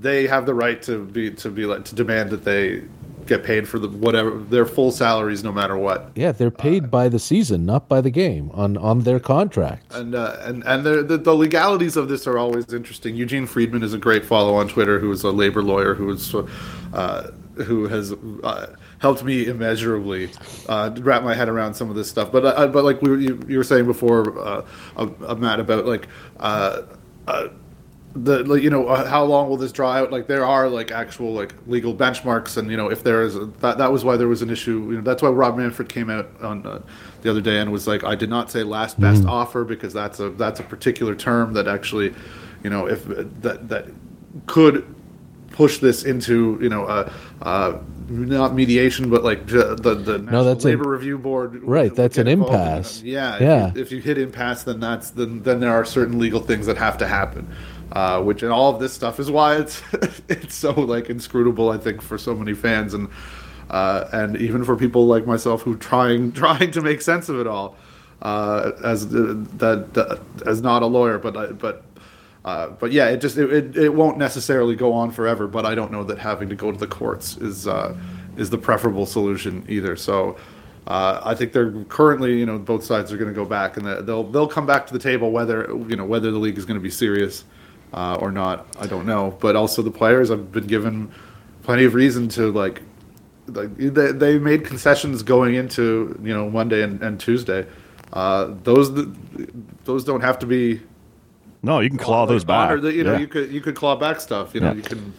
[0.00, 2.82] they have the right to be to be like to demand that they
[3.26, 6.10] get paid for the whatever their full salaries no matter what.
[6.14, 9.92] Yeah, they're paid uh, by the season, not by the game on on their contract.
[9.94, 13.16] And uh, and and the, the legalities of this are always interesting.
[13.16, 16.34] Eugene Freedman is a great follow on Twitter, who is a labor lawyer who is
[16.92, 17.30] uh,
[17.66, 18.12] who has.
[18.42, 20.30] Uh, helped me immeasurably
[20.66, 22.32] uh, wrap my head around some of this stuff.
[22.32, 24.64] But uh, but like we were, you, you, were saying before, uh,
[24.96, 26.08] uh Matt, about like
[26.40, 26.82] uh,
[27.26, 27.48] uh,
[28.14, 30.12] the like, you know how long will this draw out?
[30.12, 33.46] Like there are like actual like legal benchmarks, and you know if there is a,
[33.60, 34.88] that that was why there was an issue.
[34.90, 38.04] You know that's why Rob Manfred came out on the other day and was like,
[38.04, 39.28] I did not say last best mm.
[39.28, 42.14] offer because that's a that's a particular term that actually,
[42.62, 43.04] you know, if
[43.42, 43.86] that that
[44.46, 44.94] could
[45.50, 47.12] push this into you know uh,
[47.42, 51.62] uh, not mediation, but like the the no, that's Labor a, Review Board.
[51.62, 53.02] Right, that's an impasse.
[53.02, 53.68] Yeah, yeah.
[53.68, 56.66] If you, if you, hit impasse, then that's then then there are certain legal things
[56.66, 57.52] that have to happen.
[57.94, 59.80] Uh, which and all of this stuff is why it's
[60.28, 61.70] it's so like inscrutable.
[61.70, 63.08] I think for so many fans and
[63.70, 67.46] uh, and even for people like myself who trying trying to make sense of it
[67.46, 67.76] all
[68.22, 71.84] uh, as that as not a lawyer, but but
[72.44, 75.46] uh, but yeah, it just it, it, it, won't necessarily go on forever.
[75.46, 77.96] But I don't know that having to go to the courts is uh,
[78.36, 79.96] is the preferable solution either.
[79.96, 80.36] So
[80.86, 83.86] uh, I think they're currently you know both sides are going to go back and
[84.06, 86.78] they'll they'll come back to the table whether you know whether the league is going
[86.78, 87.44] to be serious
[87.94, 88.66] uh, or not.
[88.78, 89.36] I don't know.
[89.40, 91.12] But also the players have been given
[91.62, 92.82] plenty of reason to like
[93.48, 97.66] like they, they made concessions going into you know Monday and, and Tuesday.
[98.12, 98.92] Uh, those
[99.84, 100.80] those don't have to be
[101.64, 102.70] no, you can claw those back.
[102.70, 103.18] Or you know, yeah.
[103.18, 104.54] you could you could claw back stuff.
[104.54, 104.74] You know, yeah.
[104.74, 105.14] you can.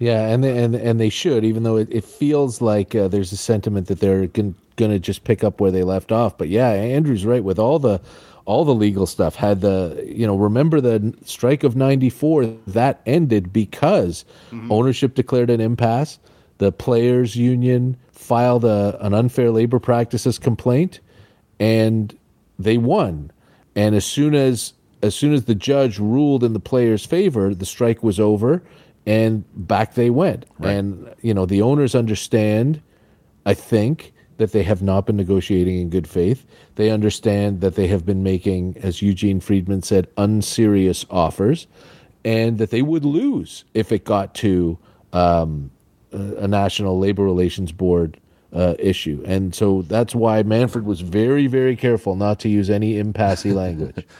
[0.00, 3.30] Yeah, and they, and and they should, even though it, it feels like uh, there's
[3.30, 6.36] a sentiment that they're going to just pick up where they left off.
[6.36, 8.00] But yeah, Andrew's right with all the
[8.44, 9.36] all the legal stuff.
[9.36, 14.70] Had the you know remember the strike of '94 that ended because mm-hmm.
[14.70, 16.18] ownership declared an impasse.
[16.58, 21.00] The players' union filed a, an unfair labor practices complaint,
[21.58, 22.16] and
[22.58, 23.32] they won.
[23.74, 27.66] And as soon as as soon as the judge ruled in the players' favor, the
[27.66, 28.62] strike was over
[29.06, 30.46] and back they went.
[30.58, 30.72] Right.
[30.72, 32.80] And, you know, the owners understand,
[33.44, 34.12] I think,
[34.42, 36.44] that they have not been negotiating in good faith.
[36.74, 41.68] They understand that they have been making, as Eugene Freedman said, unserious offers
[42.24, 44.76] and that they would lose if it got to
[45.12, 45.70] um,
[46.10, 48.18] a National Labor Relations Board
[48.52, 49.22] uh, issue.
[49.24, 54.04] And so that's why Manfred was very, very careful not to use any impasse language.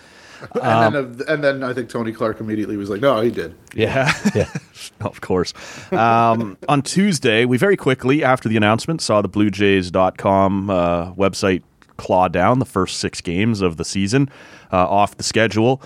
[0.54, 3.54] and, um, then, and then I think Tony Clark immediately was like, "No, he did."
[3.74, 4.52] Yeah, yeah,
[5.00, 5.52] of course.
[5.92, 11.62] Um, on Tuesday, we very quickly after the announcement saw the BlueJays.com uh, website
[11.96, 14.28] claw down the first six games of the season
[14.72, 15.82] uh, off the schedule.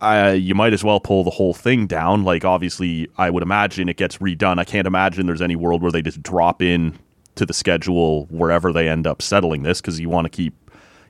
[0.00, 2.22] Uh, you might as well pull the whole thing down.
[2.22, 4.58] Like, obviously, I would imagine it gets redone.
[4.58, 6.96] I can't imagine there's any world where they just drop in
[7.34, 10.54] to the schedule wherever they end up settling this because you want to keep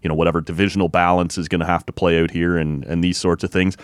[0.03, 3.03] you know whatever divisional balance is going to have to play out here and and
[3.03, 3.76] these sorts of things.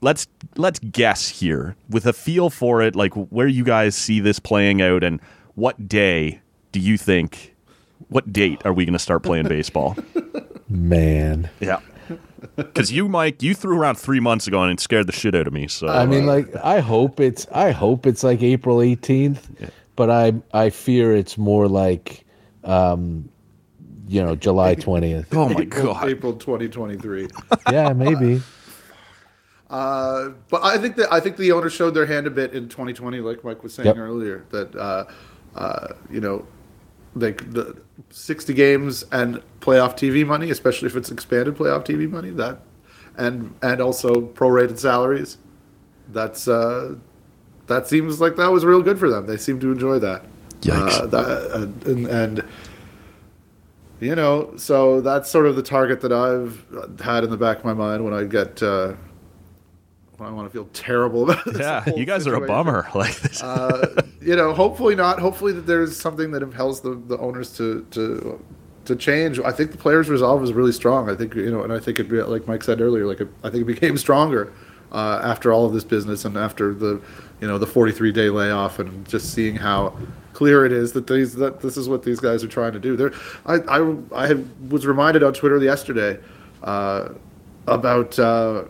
[0.00, 4.38] Let's let's guess here with a feel for it like where you guys see this
[4.38, 5.20] playing out and
[5.54, 6.40] what day
[6.72, 7.54] do you think
[8.08, 9.96] what date are we going to start playing baseball?
[10.68, 11.50] Man.
[11.60, 11.80] Yeah.
[12.56, 15.46] Because you mike you threw around three months ago and it scared the shit out
[15.46, 19.38] of me so i mean like i hope it's i hope it's like april 18th
[19.60, 19.68] yeah.
[19.94, 22.24] but i i fear it's more like
[22.64, 23.28] um
[24.10, 25.26] you know, July 20th.
[25.32, 26.08] oh my April, god.
[26.08, 27.28] April 2023.
[27.70, 28.42] yeah, maybe.
[29.70, 32.68] Uh, but I think that I think the owners showed their hand a bit in
[32.68, 33.96] 2020, like Mike was saying yep.
[33.96, 34.44] earlier.
[34.50, 35.04] That uh,
[35.54, 36.44] uh, you know,
[37.14, 37.80] they the
[38.10, 42.62] 60 games and playoff TV money, especially if it's expanded playoff TV money, that
[43.16, 45.38] and and also prorated salaries.
[46.08, 46.96] That's uh,
[47.68, 49.26] that seems like that was real good for them.
[49.28, 50.24] They seem to enjoy that.
[50.62, 51.00] Yikes!
[51.00, 51.52] Uh, that,
[51.86, 52.44] and, and
[54.00, 56.64] you know, so that's sort of the target that I've
[57.00, 58.94] had in the back of my mind when I get uh,
[60.16, 61.58] when I want to feel terrible about this.
[61.58, 62.42] Yeah, you guys situation.
[62.42, 62.88] are a bummer.
[62.94, 63.42] Like this.
[63.42, 65.18] uh, you know, hopefully not.
[65.18, 68.42] Hopefully that there's something that impels the, the owners to to
[68.86, 69.38] to change.
[69.40, 71.08] I think the players' resolve is really strong.
[71.08, 73.28] I think you know, and I think it be like Mike said earlier, like it,
[73.44, 74.52] I think it became stronger
[74.92, 77.00] uh, after all of this business and after the
[77.40, 79.96] you know the 43 day layoff and just seeing how
[80.40, 82.96] clear it is that these that this is what these guys are trying to do.
[82.96, 83.12] There,
[83.44, 86.18] I I, I had, was reminded on Twitter yesterday
[86.62, 87.10] uh,
[87.66, 88.64] about uh,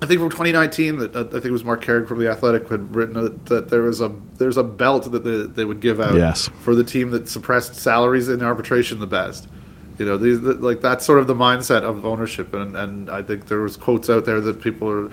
[0.00, 2.66] I think from 2019 that uh, I think it was Marc Carig from the Athletic
[2.70, 6.00] had written that, that there was a there's a belt that they, they would give
[6.00, 6.48] out Yes.
[6.62, 9.48] for the team that suppressed salaries in arbitration the best.
[9.98, 13.48] You know, these like that's sort of the mindset of ownership, and and I think
[13.48, 15.10] there was quotes out there that people are,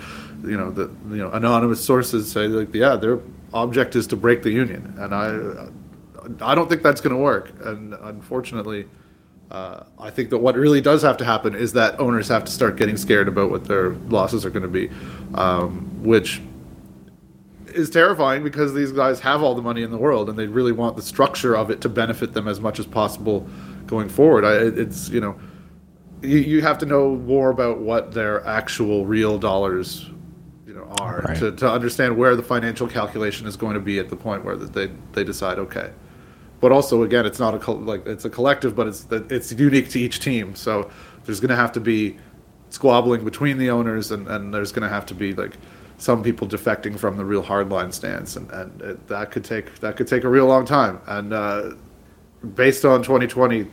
[0.50, 3.20] you know, that you know anonymous sources say like, yeah, their
[3.54, 5.68] object is to break the union, and I
[6.42, 8.88] I don't think that's going to work, and unfortunately.
[9.52, 12.52] Uh, I think that what really does have to happen is that owners have to
[12.52, 14.90] start getting scared about what their losses are going to be,
[15.36, 16.42] um, which
[17.68, 20.72] is terrifying because these guys have all the money in the world and they really
[20.72, 23.48] want the structure of it to benefit them as much as possible
[23.86, 24.46] going forward.
[24.46, 25.40] I, it's you know,
[26.22, 30.10] you, you have to know more about what their actual real dollars
[31.00, 31.38] are Right.
[31.40, 34.56] to, to understand where the financial calculation is going to be at the point where
[34.56, 35.92] that they they decide okay.
[36.62, 39.90] But also again it's not a col- like it's a collective but it's it's unique
[39.90, 40.56] to each team.
[40.56, 40.90] So
[41.26, 42.18] there's going to have to be
[42.70, 45.58] squabbling between the owners and, and there's going to have to be like
[45.98, 49.96] some people defecting from the real hardline stance and, and it, that could take that
[49.96, 51.00] could take a real long time.
[51.08, 51.72] And uh,
[52.56, 53.68] based on 2020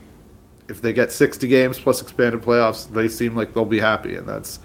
[0.69, 4.29] if they get 60 games plus expanded playoffs they seem like they'll be happy and
[4.29, 4.61] that's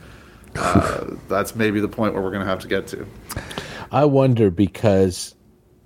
[0.58, 3.06] uh, that's maybe the point where we're going to have to get to
[3.92, 5.36] I wonder because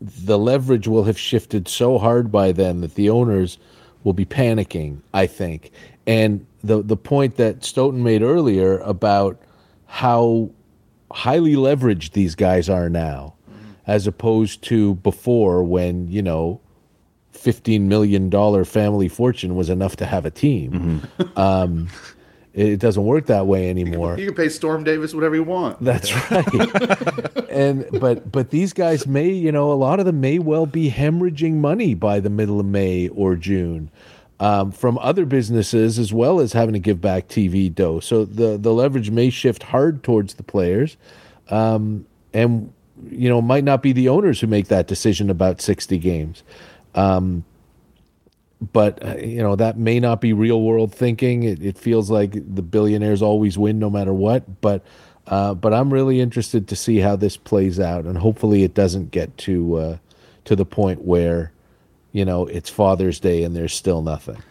[0.02, 3.58] the leverage will have shifted so hard by then that the owners
[4.04, 5.72] will be panicking, I think.
[6.08, 9.42] And the the point that Stoeten made earlier about
[9.86, 10.50] how
[11.12, 13.36] highly leveraged these guys are now
[13.88, 16.62] as opposed to before when, you know,
[17.32, 21.02] 15 million dollar family fortune was enough to have a team.
[21.36, 21.90] Um
[22.60, 24.18] it doesn't work that way anymore.
[24.18, 27.50] you can pay storm davis whatever you want That's right.
[27.50, 30.90] and but but these guys may, you know, a lot of them may well be
[30.92, 33.90] hemorrhaging money by the middle of May or June.
[34.42, 38.00] Um, from other businesses as well as having to give back TV dough.
[38.00, 40.96] So the the leverage may shift hard towards the players.
[41.50, 42.72] Um, and
[43.10, 46.44] you know, might not be the owners who make that decision about 60 games.
[46.96, 47.44] Um,
[48.62, 51.44] but uh, you know that may not be real world thinking.
[51.44, 54.62] It, it feels like the billionaires always win no matter what.
[54.62, 54.84] But
[55.28, 59.12] uh, but I'm really interested to see how this plays out, and hopefully it doesn't
[59.12, 59.98] get to uh,
[60.46, 61.52] to the point where
[62.12, 64.42] you know it's Father's Day and there's still nothing.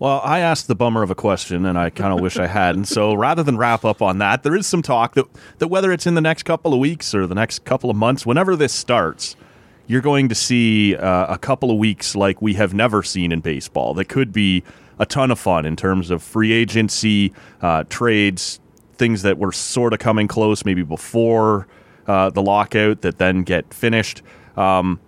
[0.00, 2.86] Well, I asked the bummer of a question, and I kind of wish I hadn't.
[2.86, 5.26] So rather than wrap up on that, there is some talk that
[5.58, 8.26] that whether it's in the next couple of weeks or the next couple of months,
[8.26, 9.36] whenever this starts,
[9.90, 13.40] you're going to see uh, a couple of weeks like we have never seen in
[13.40, 13.92] baseball.
[13.92, 14.62] That could be
[15.00, 18.60] a ton of fun in terms of free agency, uh, trades,
[18.94, 21.66] things that were sort of coming close maybe before
[22.06, 24.22] uh, the lockout that then get finished.
[24.56, 25.00] Um,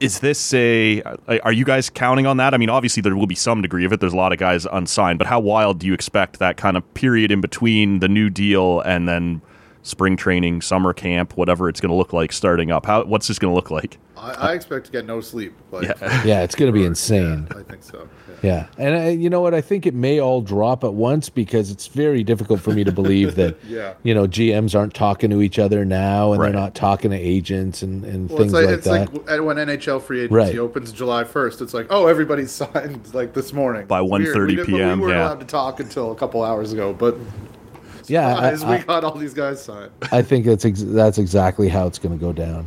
[0.00, 3.34] is this a are you guys counting on that i mean obviously there will be
[3.34, 5.92] some degree of it there's a lot of guys unsigned but how wild do you
[5.92, 9.42] expect that kind of period in between the new deal and then
[9.88, 13.38] spring training summer camp whatever it's going to look like starting up how what's this
[13.38, 16.24] going to look like I, I expect to get no sleep like, Yeah.
[16.24, 17.46] Yeah, it's going to be insane.
[17.56, 18.08] i think so
[18.42, 19.54] Yeah, and I, you know what?
[19.54, 22.90] I think it may all drop at once because it's very difficult for me to
[22.92, 23.94] believe that Yeah.
[24.02, 26.52] you know GMs aren't talking to each other now, and Right.
[26.52, 29.14] they're not talking to agents and, and Well, things like, like it's that.
[29.14, 30.58] like when NHL free agency Right.
[30.58, 31.60] opens July 1st.
[31.62, 34.36] It's like, oh, everybody's signed like this morning By Weird.
[34.36, 35.26] 1:30 We didn't- p.m., We weren't yeah.
[35.28, 37.16] allowed to talk until a couple hours ago, but
[38.08, 39.90] yeah, I, I- we got all these guys signed.
[40.12, 42.66] I think that's ex- that's exactly how it's going to go down,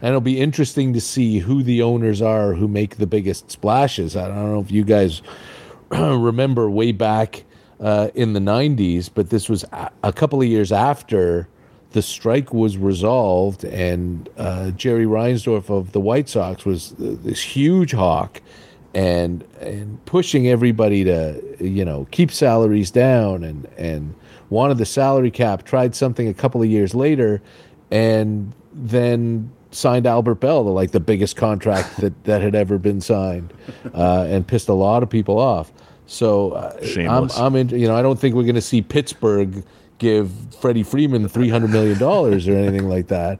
[0.00, 4.16] and it'll be interesting to see who the owners are who make the biggest splashes.
[4.16, 5.22] I don't know if you guys
[5.90, 7.44] remember way back
[7.80, 11.48] uh, in the '90s, but this was a, a couple of years after
[11.92, 17.92] the strike was resolved, and uh, Jerry Reinsdorf of the White Sox was this huge
[17.92, 18.40] hawk.
[18.94, 24.14] And and pushing everybody to you know keep salaries down and and
[24.50, 25.64] wanted the salary cap.
[25.64, 27.40] Tried something a couple of years later,
[27.90, 33.00] and then signed Albert Belle to like the biggest contract that that had ever been
[33.00, 33.52] signed,
[33.94, 35.72] uh, and pissed a lot of people off.
[36.06, 37.30] So uh, I'm.
[37.36, 39.64] I'm in, you know I don't think we're going to see Pittsburgh
[39.98, 40.30] give
[40.60, 43.38] Freddie Freeman three hundred million dollars or anything like that.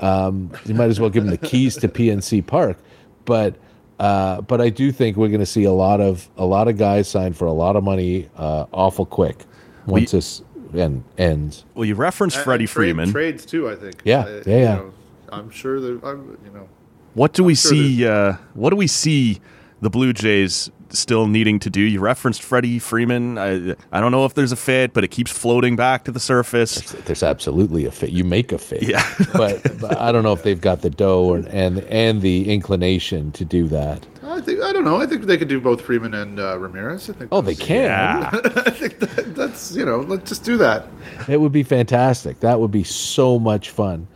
[0.00, 2.78] Um, you might as well give him the keys to PNC Park,
[3.24, 3.56] but.
[4.00, 6.78] Uh, but I do think we're going to see a lot of a lot of
[6.78, 9.44] guys signed for a lot of money, uh, awful quick
[9.88, 10.42] once this
[10.74, 11.64] end, ends.
[11.74, 13.68] well you referenced And- freddie and trade- freeman trades too.
[13.68, 13.96] I think.
[14.04, 14.74] Yeah, Uh, yeah, yeah.
[14.76, 14.92] know,
[15.30, 16.68] I'm sure that I'm, you know.
[17.14, 18.06] What do we sure see?
[18.06, 19.40] Uh, what do we see
[19.80, 21.80] the Blue Jays still needing to do.
[21.80, 23.38] You referenced Freddie Freeman.
[23.38, 26.20] I, I don't know if there's a fit, but it keeps floating back to the
[26.20, 26.76] surface.
[26.76, 28.10] There's, there's absolutely a fit.
[28.10, 28.82] You make a fit.
[28.82, 29.04] Yeah.
[29.34, 33.32] but, but, I don't know if they've got the dough or, and and the inclination
[33.32, 34.06] to do that.
[34.22, 34.96] I think I don't know.
[34.96, 37.08] I think they could do both Freeman and uh, Ramirez.
[37.08, 37.30] I think.
[37.32, 37.82] Oh, they can.
[37.82, 38.30] Yeah.
[38.66, 40.86] I think that, that's you know let's just do that.
[41.28, 42.40] It would be fantastic.
[42.40, 44.06] That would be so much fun.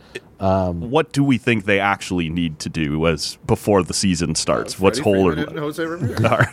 [0.43, 4.75] Um, what do we think they actually need to do as before the season starts?
[4.75, 6.19] Uh, What's whole or Jose Ramirez?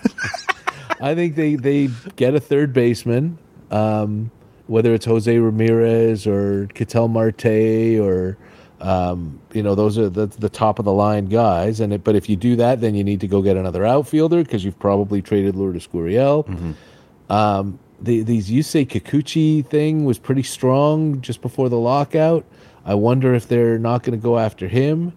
[1.01, 3.36] I think they they get a third baseman,
[3.72, 4.30] um,
[4.68, 8.38] whether it's Jose Ramirez or Ketel Marte or
[8.80, 11.80] um, you know those are the, the top of the line guys.
[11.80, 14.45] And it, but if you do that, then you need to go get another outfielder
[14.45, 16.47] because you've probably traded Lourdes Gurriel.
[16.47, 17.32] Mm-hmm.
[17.32, 22.47] Um, the, these Yusei Kikuchi thing was pretty strong just before the lockout.
[22.85, 25.12] I wonder if they're not going to go after him.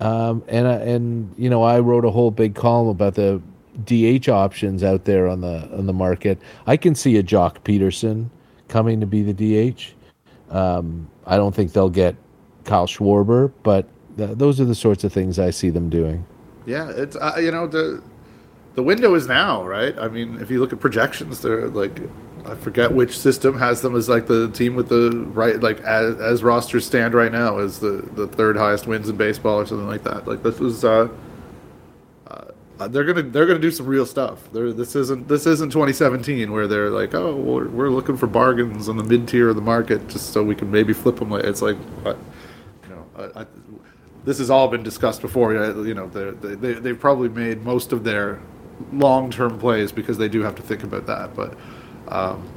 [0.00, 3.42] Um, and and you know, I wrote a whole big column about the
[3.84, 6.38] DH options out there on the on the market.
[6.66, 8.30] I can see a Joc Pederson
[8.68, 9.32] coming to be the
[9.72, 9.94] DH.
[10.50, 12.16] Um, I don't think they'll get
[12.64, 13.86] Kyle Schwarber, but
[14.16, 16.24] th- those are the sorts of things I see them doing.
[16.66, 18.02] Yeah, it's uh, you know the
[18.74, 19.98] the window is now, right?
[19.98, 22.00] I mean, if you look at projections, they're like
[22.48, 26.18] I forget which system has them as like the team with the right like as,
[26.20, 29.86] as rosters stand right now as the the third highest wins in baseball or something
[29.86, 30.26] like that.
[30.26, 31.08] Like this was uh,
[32.26, 34.50] uh they're gonna they're gonna do some real stuff.
[34.52, 38.88] They're, this isn't this isn't 2017 where they're like oh we're, we're looking for bargains
[38.88, 41.32] on the mid tier of the market just so we can maybe flip them.
[41.34, 41.76] It's like
[42.06, 42.14] uh,
[42.84, 43.46] you know I, I,
[44.24, 45.52] this has all been discussed before.
[45.52, 48.40] You know they they they've probably made most of their
[48.92, 51.52] long term plays because they do have to think about that, but.
[52.08, 52.48] Um,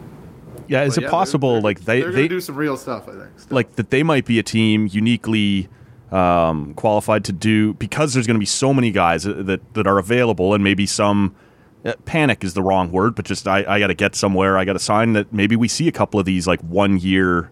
[0.68, 3.08] yeah, is it yeah, possible they're, like they they're they do some real stuff?
[3.08, 3.56] I think still.
[3.56, 5.68] like that they might be a team uniquely
[6.12, 9.98] um, qualified to do because there's going to be so many guys that that are
[9.98, 11.36] available and maybe some
[11.84, 14.58] uh, panic is the wrong word, but just I, I got to get somewhere.
[14.58, 15.34] I got to sign that.
[15.34, 17.52] Maybe we see a couple of these like one year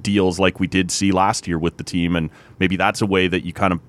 [0.00, 3.28] deals like we did see last year with the team, and maybe that's a way
[3.28, 3.80] that you kind of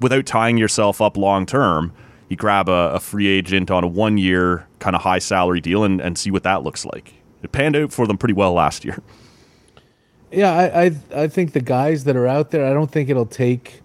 [0.00, 1.92] without tying yourself up long term
[2.28, 5.84] you grab a, a, free agent on a one year kind of high salary deal
[5.84, 7.14] and, and see what that looks like.
[7.42, 8.98] It panned out for them pretty well last year.
[10.32, 13.26] Yeah, I, I I think the guys that are out there, I don't think it'll
[13.26, 13.82] take.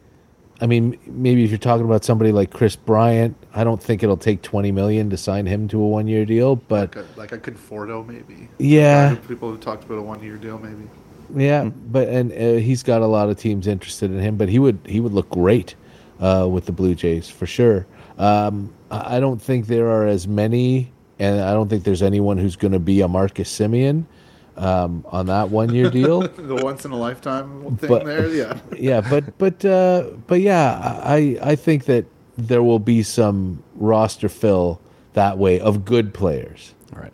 [0.60, 4.18] I mean, maybe if you're talking about somebody like Kris Bryant, I don't think it'll
[4.18, 6.56] take 20 million to sign him to a one year deal.
[6.56, 8.50] But like a, like a Conforto, maybe.
[8.58, 10.90] Yeah, people have talked about a one year deal, maybe.
[11.36, 14.38] Yeah, but and uh, he's got a lot of teams interested in him.
[14.38, 15.76] But he would he would look great
[16.20, 17.86] uh, with the Blue Jays for sure.
[18.18, 22.56] Um, I don't think there are as many, and I don't think there's anyone who's
[22.56, 24.06] going to be a Marcus Semien
[24.58, 26.22] um, on that one year deal.
[26.22, 28.60] the once in a lifetime thing but, there, yeah.
[28.78, 32.06] yeah, but but uh, but yeah, I I think that
[32.38, 34.80] there will be some roster fill
[35.14, 36.74] that way of good players.
[36.94, 37.14] All right.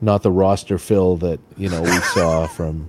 [0.00, 2.88] Not the roster fill that you know we saw from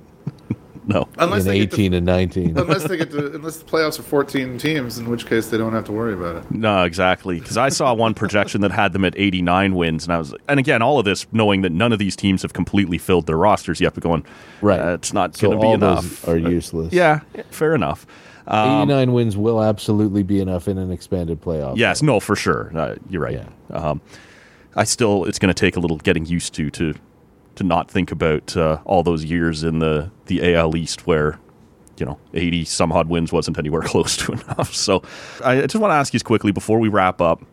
[0.86, 1.08] no.
[1.18, 2.58] Unless in 18 to, and 19.
[2.58, 5.74] unless they get to, unless the playoffs are 14 teams, in which case they don't
[5.74, 6.52] have to worry about it.
[6.52, 7.40] No, exactly.
[7.40, 10.60] Because I saw one projection that had them at 89 wins, and I was, and
[10.60, 13.80] again, all of this knowing that none of these teams have completely filled their rosters
[13.80, 14.26] yet, but going,
[14.62, 16.28] right, uh, it's not so going to be enough.
[16.28, 16.94] Are useless.
[16.94, 18.06] Yeah, fair enough.
[18.48, 21.78] Um, 89 wins will absolutely be enough in an expanded playoff.
[21.78, 22.72] Yes, no, for sure.
[22.76, 23.34] Uh, you're right.
[23.34, 23.76] Yeah.
[23.76, 24.02] Um,
[24.76, 26.96] I still, it's going to take a little getting used to to
[27.56, 31.40] to not think about uh, all those years in the the AL East where
[31.98, 34.74] you know, 80 some odd wins wasn't anywhere close to enough.
[34.74, 35.04] So
[35.44, 37.44] I just want to ask you quickly before we wrap up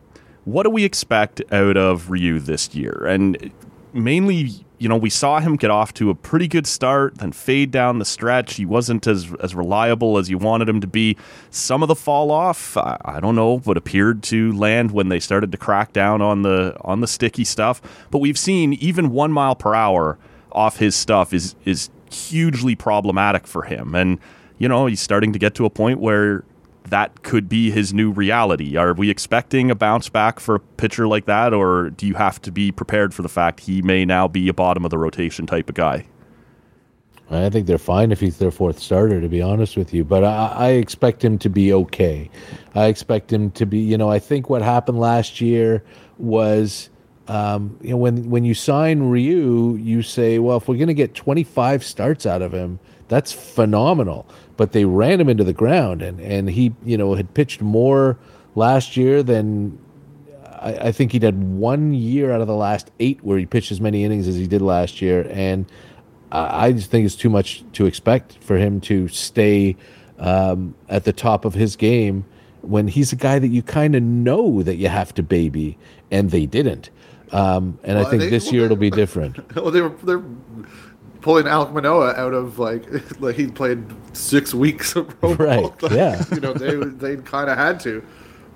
[0.45, 3.05] what do we expect out of Ryu this year?
[3.07, 3.51] And
[3.93, 7.71] mainly, you know, we saw him get off to a pretty good start, then fade
[7.71, 8.55] down the stretch.
[8.55, 11.19] He wasn't as as reliable as you wanted him to be.
[11.51, 15.21] Some of the fall off, I, I don't know, what appeared to land when they
[15.21, 17.83] started to crack down on the on the sticky stuff.
[18.11, 20.19] But we've seen even one mile per hour
[20.51, 23.95] off his stuff is is hugely problematic for him.
[23.95, 24.19] And,
[24.57, 26.43] you know, he's starting to get to a point where
[26.91, 28.77] that could be his new reality.
[28.77, 32.41] Are we expecting a bounce back for a pitcher like that, or do you have
[32.43, 35.47] to be prepared for the fact he may now be a bottom of the rotation
[35.47, 36.07] type of guy?
[37.33, 40.05] I think they're fine if he's their fourth starter, to be honest with you.
[40.05, 42.29] But I, I, expect him to be okay.
[42.75, 45.85] I expect him to be, you know, I think what happened last year
[46.19, 46.91] was
[47.31, 50.95] um, you know, when when you sign Ryu, you say, well, if we're going to
[50.95, 52.81] get 25 starts out of him,
[53.11, 54.27] that's phenomenal.
[54.57, 58.19] But they ran him into the ground, and and he, you know, had pitched more
[58.55, 59.79] last year than
[60.61, 63.71] I, I think he'd had one year out of the last eight where he pitched
[63.73, 65.67] as many innings as he did last year, and
[66.33, 69.77] I just think it's too much to expect for him to stay
[70.21, 72.25] um, at the top of his game
[72.61, 75.77] when he's a guy that you kind of know that you have to baby,
[76.11, 76.91] and they didn't.
[77.33, 79.57] Um, and Well, I think they- this well, year it'll be different.
[79.57, 80.23] well, they were they're
[81.21, 82.85] pulling Alek Manoah out of like
[83.21, 85.35] like he played six weeks of pro.
[85.35, 86.23] Right, yeah.
[86.33, 88.05] you know they they kind of had to.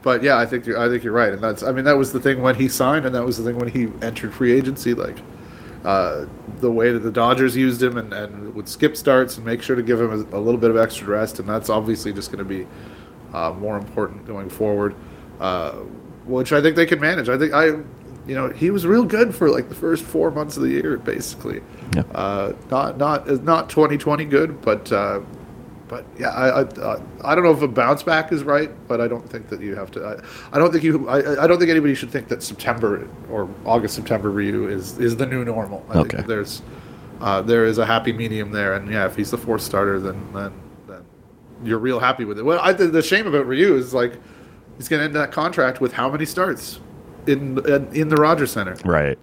[0.03, 2.13] But yeah, I think you're, I think you're right, and that's I mean that was
[2.13, 4.93] the thing when he signed, and that was the thing when he entered free agency.
[4.93, 5.17] Like
[5.85, 6.27] uh,
[6.61, 9.77] the way that the Dodgers used him, and, and would skip starts and make sure
[9.77, 12.39] to give him a, a little bit of extra rest, and that's obviously just going
[12.39, 12.67] to be
[13.33, 14.95] uh, more important going forward,
[15.41, 15.73] uh,
[16.25, 17.29] which I think they can manage.
[17.29, 17.73] I think I,
[18.27, 20.97] you know, he was real good for like the first four months of the year,
[20.97, 21.61] basically.
[21.95, 22.03] Yeah.
[22.15, 25.21] Uh, not not not 2020 good, but uh,
[25.89, 29.01] but yeah, I I, uh, I don't know if a bounce back is right, but
[29.01, 30.05] I don't think that you have to.
[30.05, 31.07] I, I don't think you.
[31.09, 35.17] I, I don't think anybody should think that September or August September Ryu is is
[35.17, 35.85] the new normal.
[35.91, 36.17] I Okay.
[36.17, 36.63] think there's
[37.21, 40.17] uh, there is a happy medium there, and yeah, if he's the fourth starter, then
[40.33, 40.53] then
[40.89, 41.03] then
[41.63, 42.45] you're real happy with it.
[42.45, 44.15] Well, I think the shame about Ryu is like
[44.79, 46.81] he's going to end that contract with how many starts
[47.27, 48.77] in in, in the Rogers Center.
[48.85, 49.19] Right.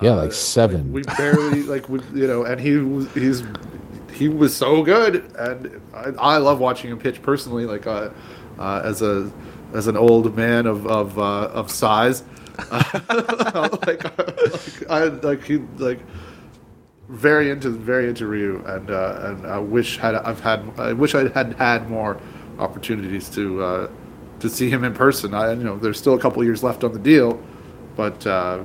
[0.00, 0.92] Yeah, like seven.
[0.92, 3.44] We barely like we, you know, and he was he's
[4.12, 7.66] he was so good, and I, I love watching him pitch personally.
[7.66, 8.10] Like uh,
[8.58, 9.30] uh, as a
[9.72, 12.24] as an old man of of uh, of size,
[12.70, 16.00] like, like I like he like
[17.08, 21.14] very into very into Ryu, and uh, and I wish had I've had I wish
[21.14, 22.20] I had had more
[22.58, 23.90] opportunities to uh,
[24.42, 25.34] to see him in person.
[25.34, 27.40] I you know there's still a couple years left on the deal,
[27.96, 28.26] but.
[28.26, 28.62] Uh,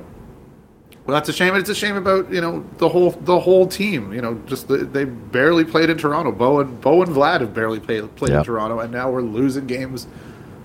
[1.06, 1.54] well, that's a shame.
[1.54, 4.12] It's a shame about you know the whole the whole team.
[4.12, 6.30] You know, just the, they barely played in Toronto.
[6.32, 8.40] Bo and Bo and Vlad have barely played played Yeah.
[8.40, 10.06] in Toronto, and now we're losing games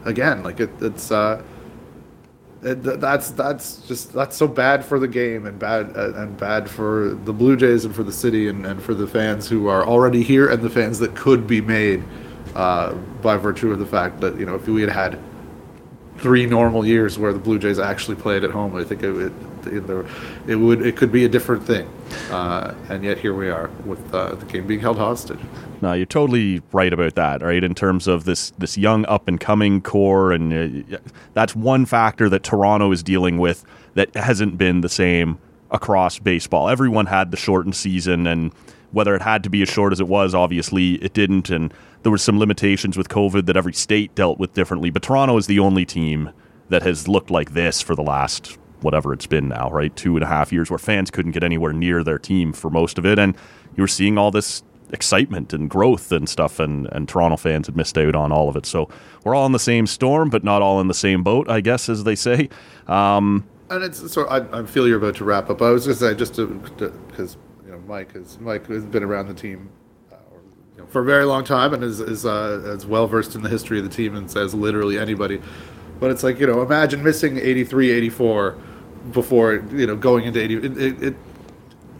[0.04, 0.44] again.
[0.44, 1.42] Like it, it's uh,
[2.62, 6.70] it, that's that's just that's so bad for the game and bad uh, and bad
[6.70, 9.86] for the Blue Jays and for the city and, and for the fans who are
[9.88, 12.04] already here and the fans that could be made
[12.56, 15.20] uh, by virtue of the fact that you know if we had had
[16.18, 19.34] three normal years where the Blue Jays actually played at home, I think it would
[19.68, 20.08] it,
[20.48, 21.90] it would it could be a different thing.
[22.32, 25.40] Uh, and yet here we are with uh, the game being held hostage.
[25.82, 27.64] No, you're totally right about that, right?
[27.64, 30.98] In terms of this this young up and coming core, and uh,
[31.34, 35.38] that's one factor that Toronto is dealing with that hasn't been the same
[35.72, 36.70] across baseball.
[36.70, 38.54] Everyone had the shortened season, and
[38.92, 41.74] whether it had to be as short as it was, obviously it didn't, and
[42.04, 44.90] there were some limitations with COVID that every state dealt with differently.
[44.90, 46.32] But Toronto is the only team
[46.70, 49.96] that has looked like this for the last whatever it's been now, right?
[49.96, 52.98] Two and a half years where fans couldn't get anywhere near their team for most
[52.98, 53.18] of it.
[53.18, 53.36] And
[53.76, 57.76] you were seeing all this excitement and growth and stuff, and, and Toronto fans had
[57.76, 58.66] missed out on all of it.
[58.66, 58.90] So
[59.24, 61.90] we're all in the same storm, but not all in the same boat, I guess,
[61.90, 62.50] as they say.
[62.88, 65.62] Um, And it's so I, I feel you're about to wrap up.
[65.62, 66.48] I was just say just to
[67.08, 69.70] because you know Mike has Mike has been around the team
[70.12, 70.42] uh, or,
[70.73, 73.42] you know, for a very long time and is is uh, as well versed in
[73.42, 75.42] the history of the team and says literally anybody.
[76.00, 78.56] But it's like you know imagine missing 83, 84
[79.12, 80.56] before you know going into 80.
[80.56, 81.16] It, it, it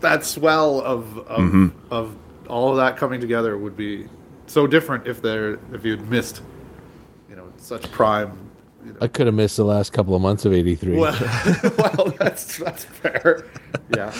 [0.02, 1.72] that swell of of, Mhm.
[1.92, 2.16] of
[2.50, 4.08] all of that coming together would be
[4.48, 6.42] so different if there if you'd missed
[7.30, 8.38] you know such prime
[9.00, 10.98] I could have missed the last couple of months of '83.
[10.98, 11.18] well,
[11.78, 13.46] well, that's that's fair.
[13.96, 14.12] Yeah.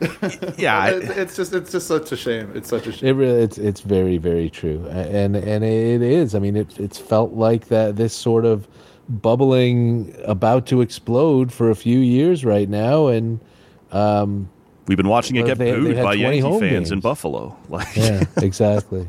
[0.58, 2.50] Yeah, It- it's just it's just such a shame.
[2.54, 3.08] It's such a shame.
[3.08, 6.34] It really, it's it's very very true, and and it is.
[6.34, 8.66] I mean, it it's felt like that this sort of
[9.08, 13.40] bubbling about to explode for a few years right now, and
[13.92, 14.48] um,
[14.86, 17.00] we've been watching it get they- booed had by 20 Yankee home fans in.
[17.00, 17.56] Buffalo.
[17.68, 19.08] Like, yeah, exactly.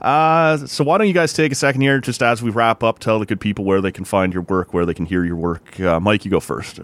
[0.00, 2.98] Uh, so why don't you guys take a second here, just as we wrap up,
[2.98, 5.36] tell the good people where they can find your work, where they can hear your
[5.36, 5.78] work.
[5.78, 6.80] Uh, Mike, you go first.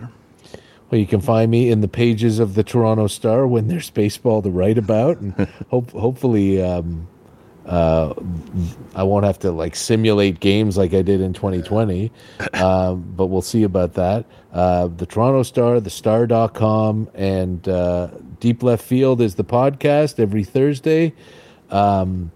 [0.91, 4.41] Well, you can find me in the pages of the Toronto Star when there's baseball
[4.43, 5.34] to write about, and
[5.70, 7.07] hope hopefully um,
[7.66, 8.14] uh,
[8.95, 12.11] I won't have to like simulate games like I did in 2020.
[12.55, 14.24] um, but we'll see about that.
[14.53, 18.09] Uh, the Toronto Star, the Star.com, and uh,
[18.41, 21.12] Deep Left Field is the podcast every Thursday.
[21.68, 22.32] Um,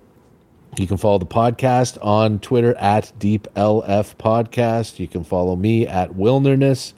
[0.77, 4.99] you can follow the podcast on Twitter at DeepLF Podcast.
[4.99, 6.93] You can follow me at Wilderness.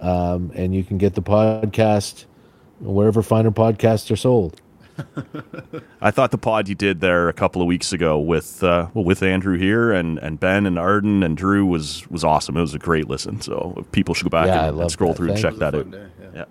[0.00, 2.24] Um, and you can get the podcast
[2.80, 4.60] wherever finer podcasts are sold.
[6.02, 9.04] I thought the pod you did there a couple of weeks ago with uh, well
[9.04, 12.56] with Andrew here and, and Ben and Arden and Drew was was awesome.
[12.56, 13.40] It was a great listen.
[13.40, 15.16] So people should go back Yeah, and, and love scroll that.
[15.16, 15.86] through and check that out.
[15.86, 16.44] was day, yeah.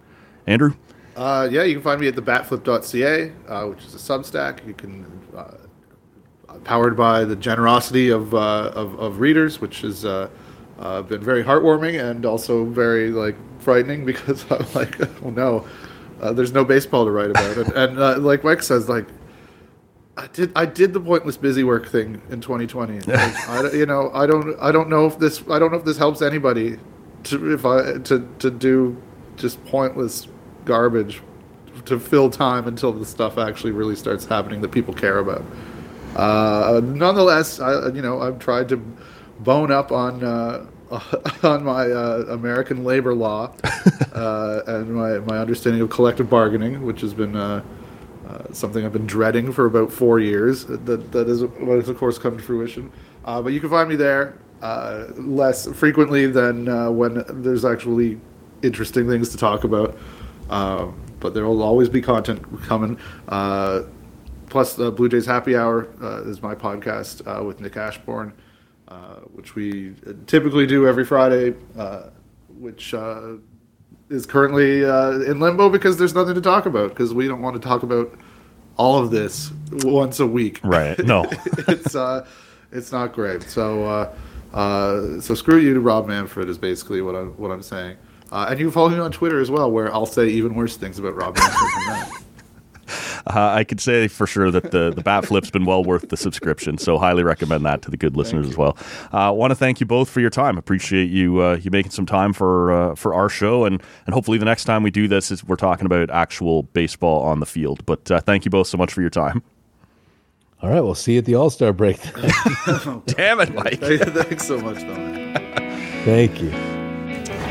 [0.47, 0.73] Andrew,
[1.15, 4.65] Uh, yeah, you can find me at the batflip.ca, uh, which is a Substack.
[4.65, 5.51] You can uh,
[6.63, 10.05] powered by the generosity of uh, of, of readers, which has
[10.79, 15.67] uh, been very heartwarming and also very like frightening because I'm like, oh no,
[16.21, 19.05] uh, there's no baseball to write about, and, and uh, like Mike says, like
[20.17, 22.99] I did I did the pointless busy work thing in 2020.
[23.07, 25.85] Like, I, you know, I don't I don't know if this I don't know if
[25.85, 26.77] this helps anybody
[27.25, 29.01] to if I to to do
[29.37, 30.27] just pointless
[30.65, 31.21] garbage
[31.85, 35.43] to fill time until the stuff actually really starts happening that people care about.
[36.15, 38.81] Uh, nonetheless, I you know I've tried to
[39.39, 40.65] bone up on uh,
[41.43, 43.53] on my uh, American labor law
[44.13, 47.35] uh, and my my understanding of collective bargaining, which has been.
[47.35, 47.63] Uh,
[48.29, 50.65] uh, something I've been dreading for about four years.
[50.65, 52.91] That that is what has of course come to fruition.
[53.25, 58.19] Uh, but you can find me there uh, less frequently than uh, when there's actually
[58.61, 59.97] interesting things to talk about.
[60.51, 62.99] Um, but there will always be content coming.
[63.27, 63.83] Uh,
[64.47, 65.87] plus, the Blue Jays Happy Hour
[66.27, 68.31] is my podcast with Nick Ashbourne,
[69.33, 69.95] which we
[70.27, 71.51] typically do every Friday.
[72.49, 72.93] which
[74.09, 77.61] is currently uh, in limbo because there's nothing to talk about because we don't want
[77.61, 78.11] to talk about
[78.77, 79.51] all of this
[79.83, 80.59] once a week.
[80.63, 80.97] Right.
[81.05, 81.25] No.
[81.67, 82.25] it's uh,
[82.71, 83.43] it's not great.
[83.43, 84.15] So uh,
[84.53, 87.97] uh, so screw you to Rob Manfred is basically what I'm what I'm saying.
[88.31, 90.77] Uh, and you can follow me on Twitter as well, where I'll say even worse
[90.77, 92.11] things about Rob Manfred than that.
[93.27, 96.77] Uh, I could say for sure that the, the Batflip's been well worth the subscription.
[96.77, 98.75] So highly recommend that to the good listeners as well.
[99.11, 100.57] I uh, want to thank you both for your time.
[100.57, 104.37] Appreciate you uh, you making some time for uh, for our show, and and hopefully
[104.37, 107.85] the next time we do this is we're talking about actual baseball on the field.
[107.85, 109.43] But uh, thank you both so much for your time.
[110.61, 112.01] All right, we'll see you at the All Star break.
[113.05, 113.79] Damn it, Mike!
[113.79, 115.41] Thanks so much, Dominic.
[116.03, 116.51] Thank you.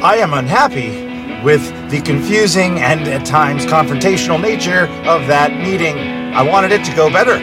[0.03, 1.08] I am unhappy
[1.43, 5.97] with the confusing and at times confrontational nature of that meeting.
[6.35, 7.39] I wanted it to go better.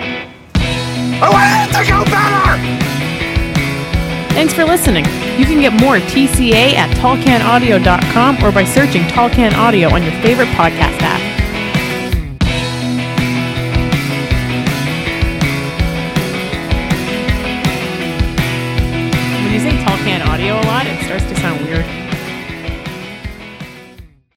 [0.58, 2.96] I wanted it to go better!
[4.36, 5.06] Thanks for listening.
[5.40, 10.12] You can get more TCA at tallcanaudio.com or by searching Tall Can Audio on your
[10.22, 11.25] favorite podcast app.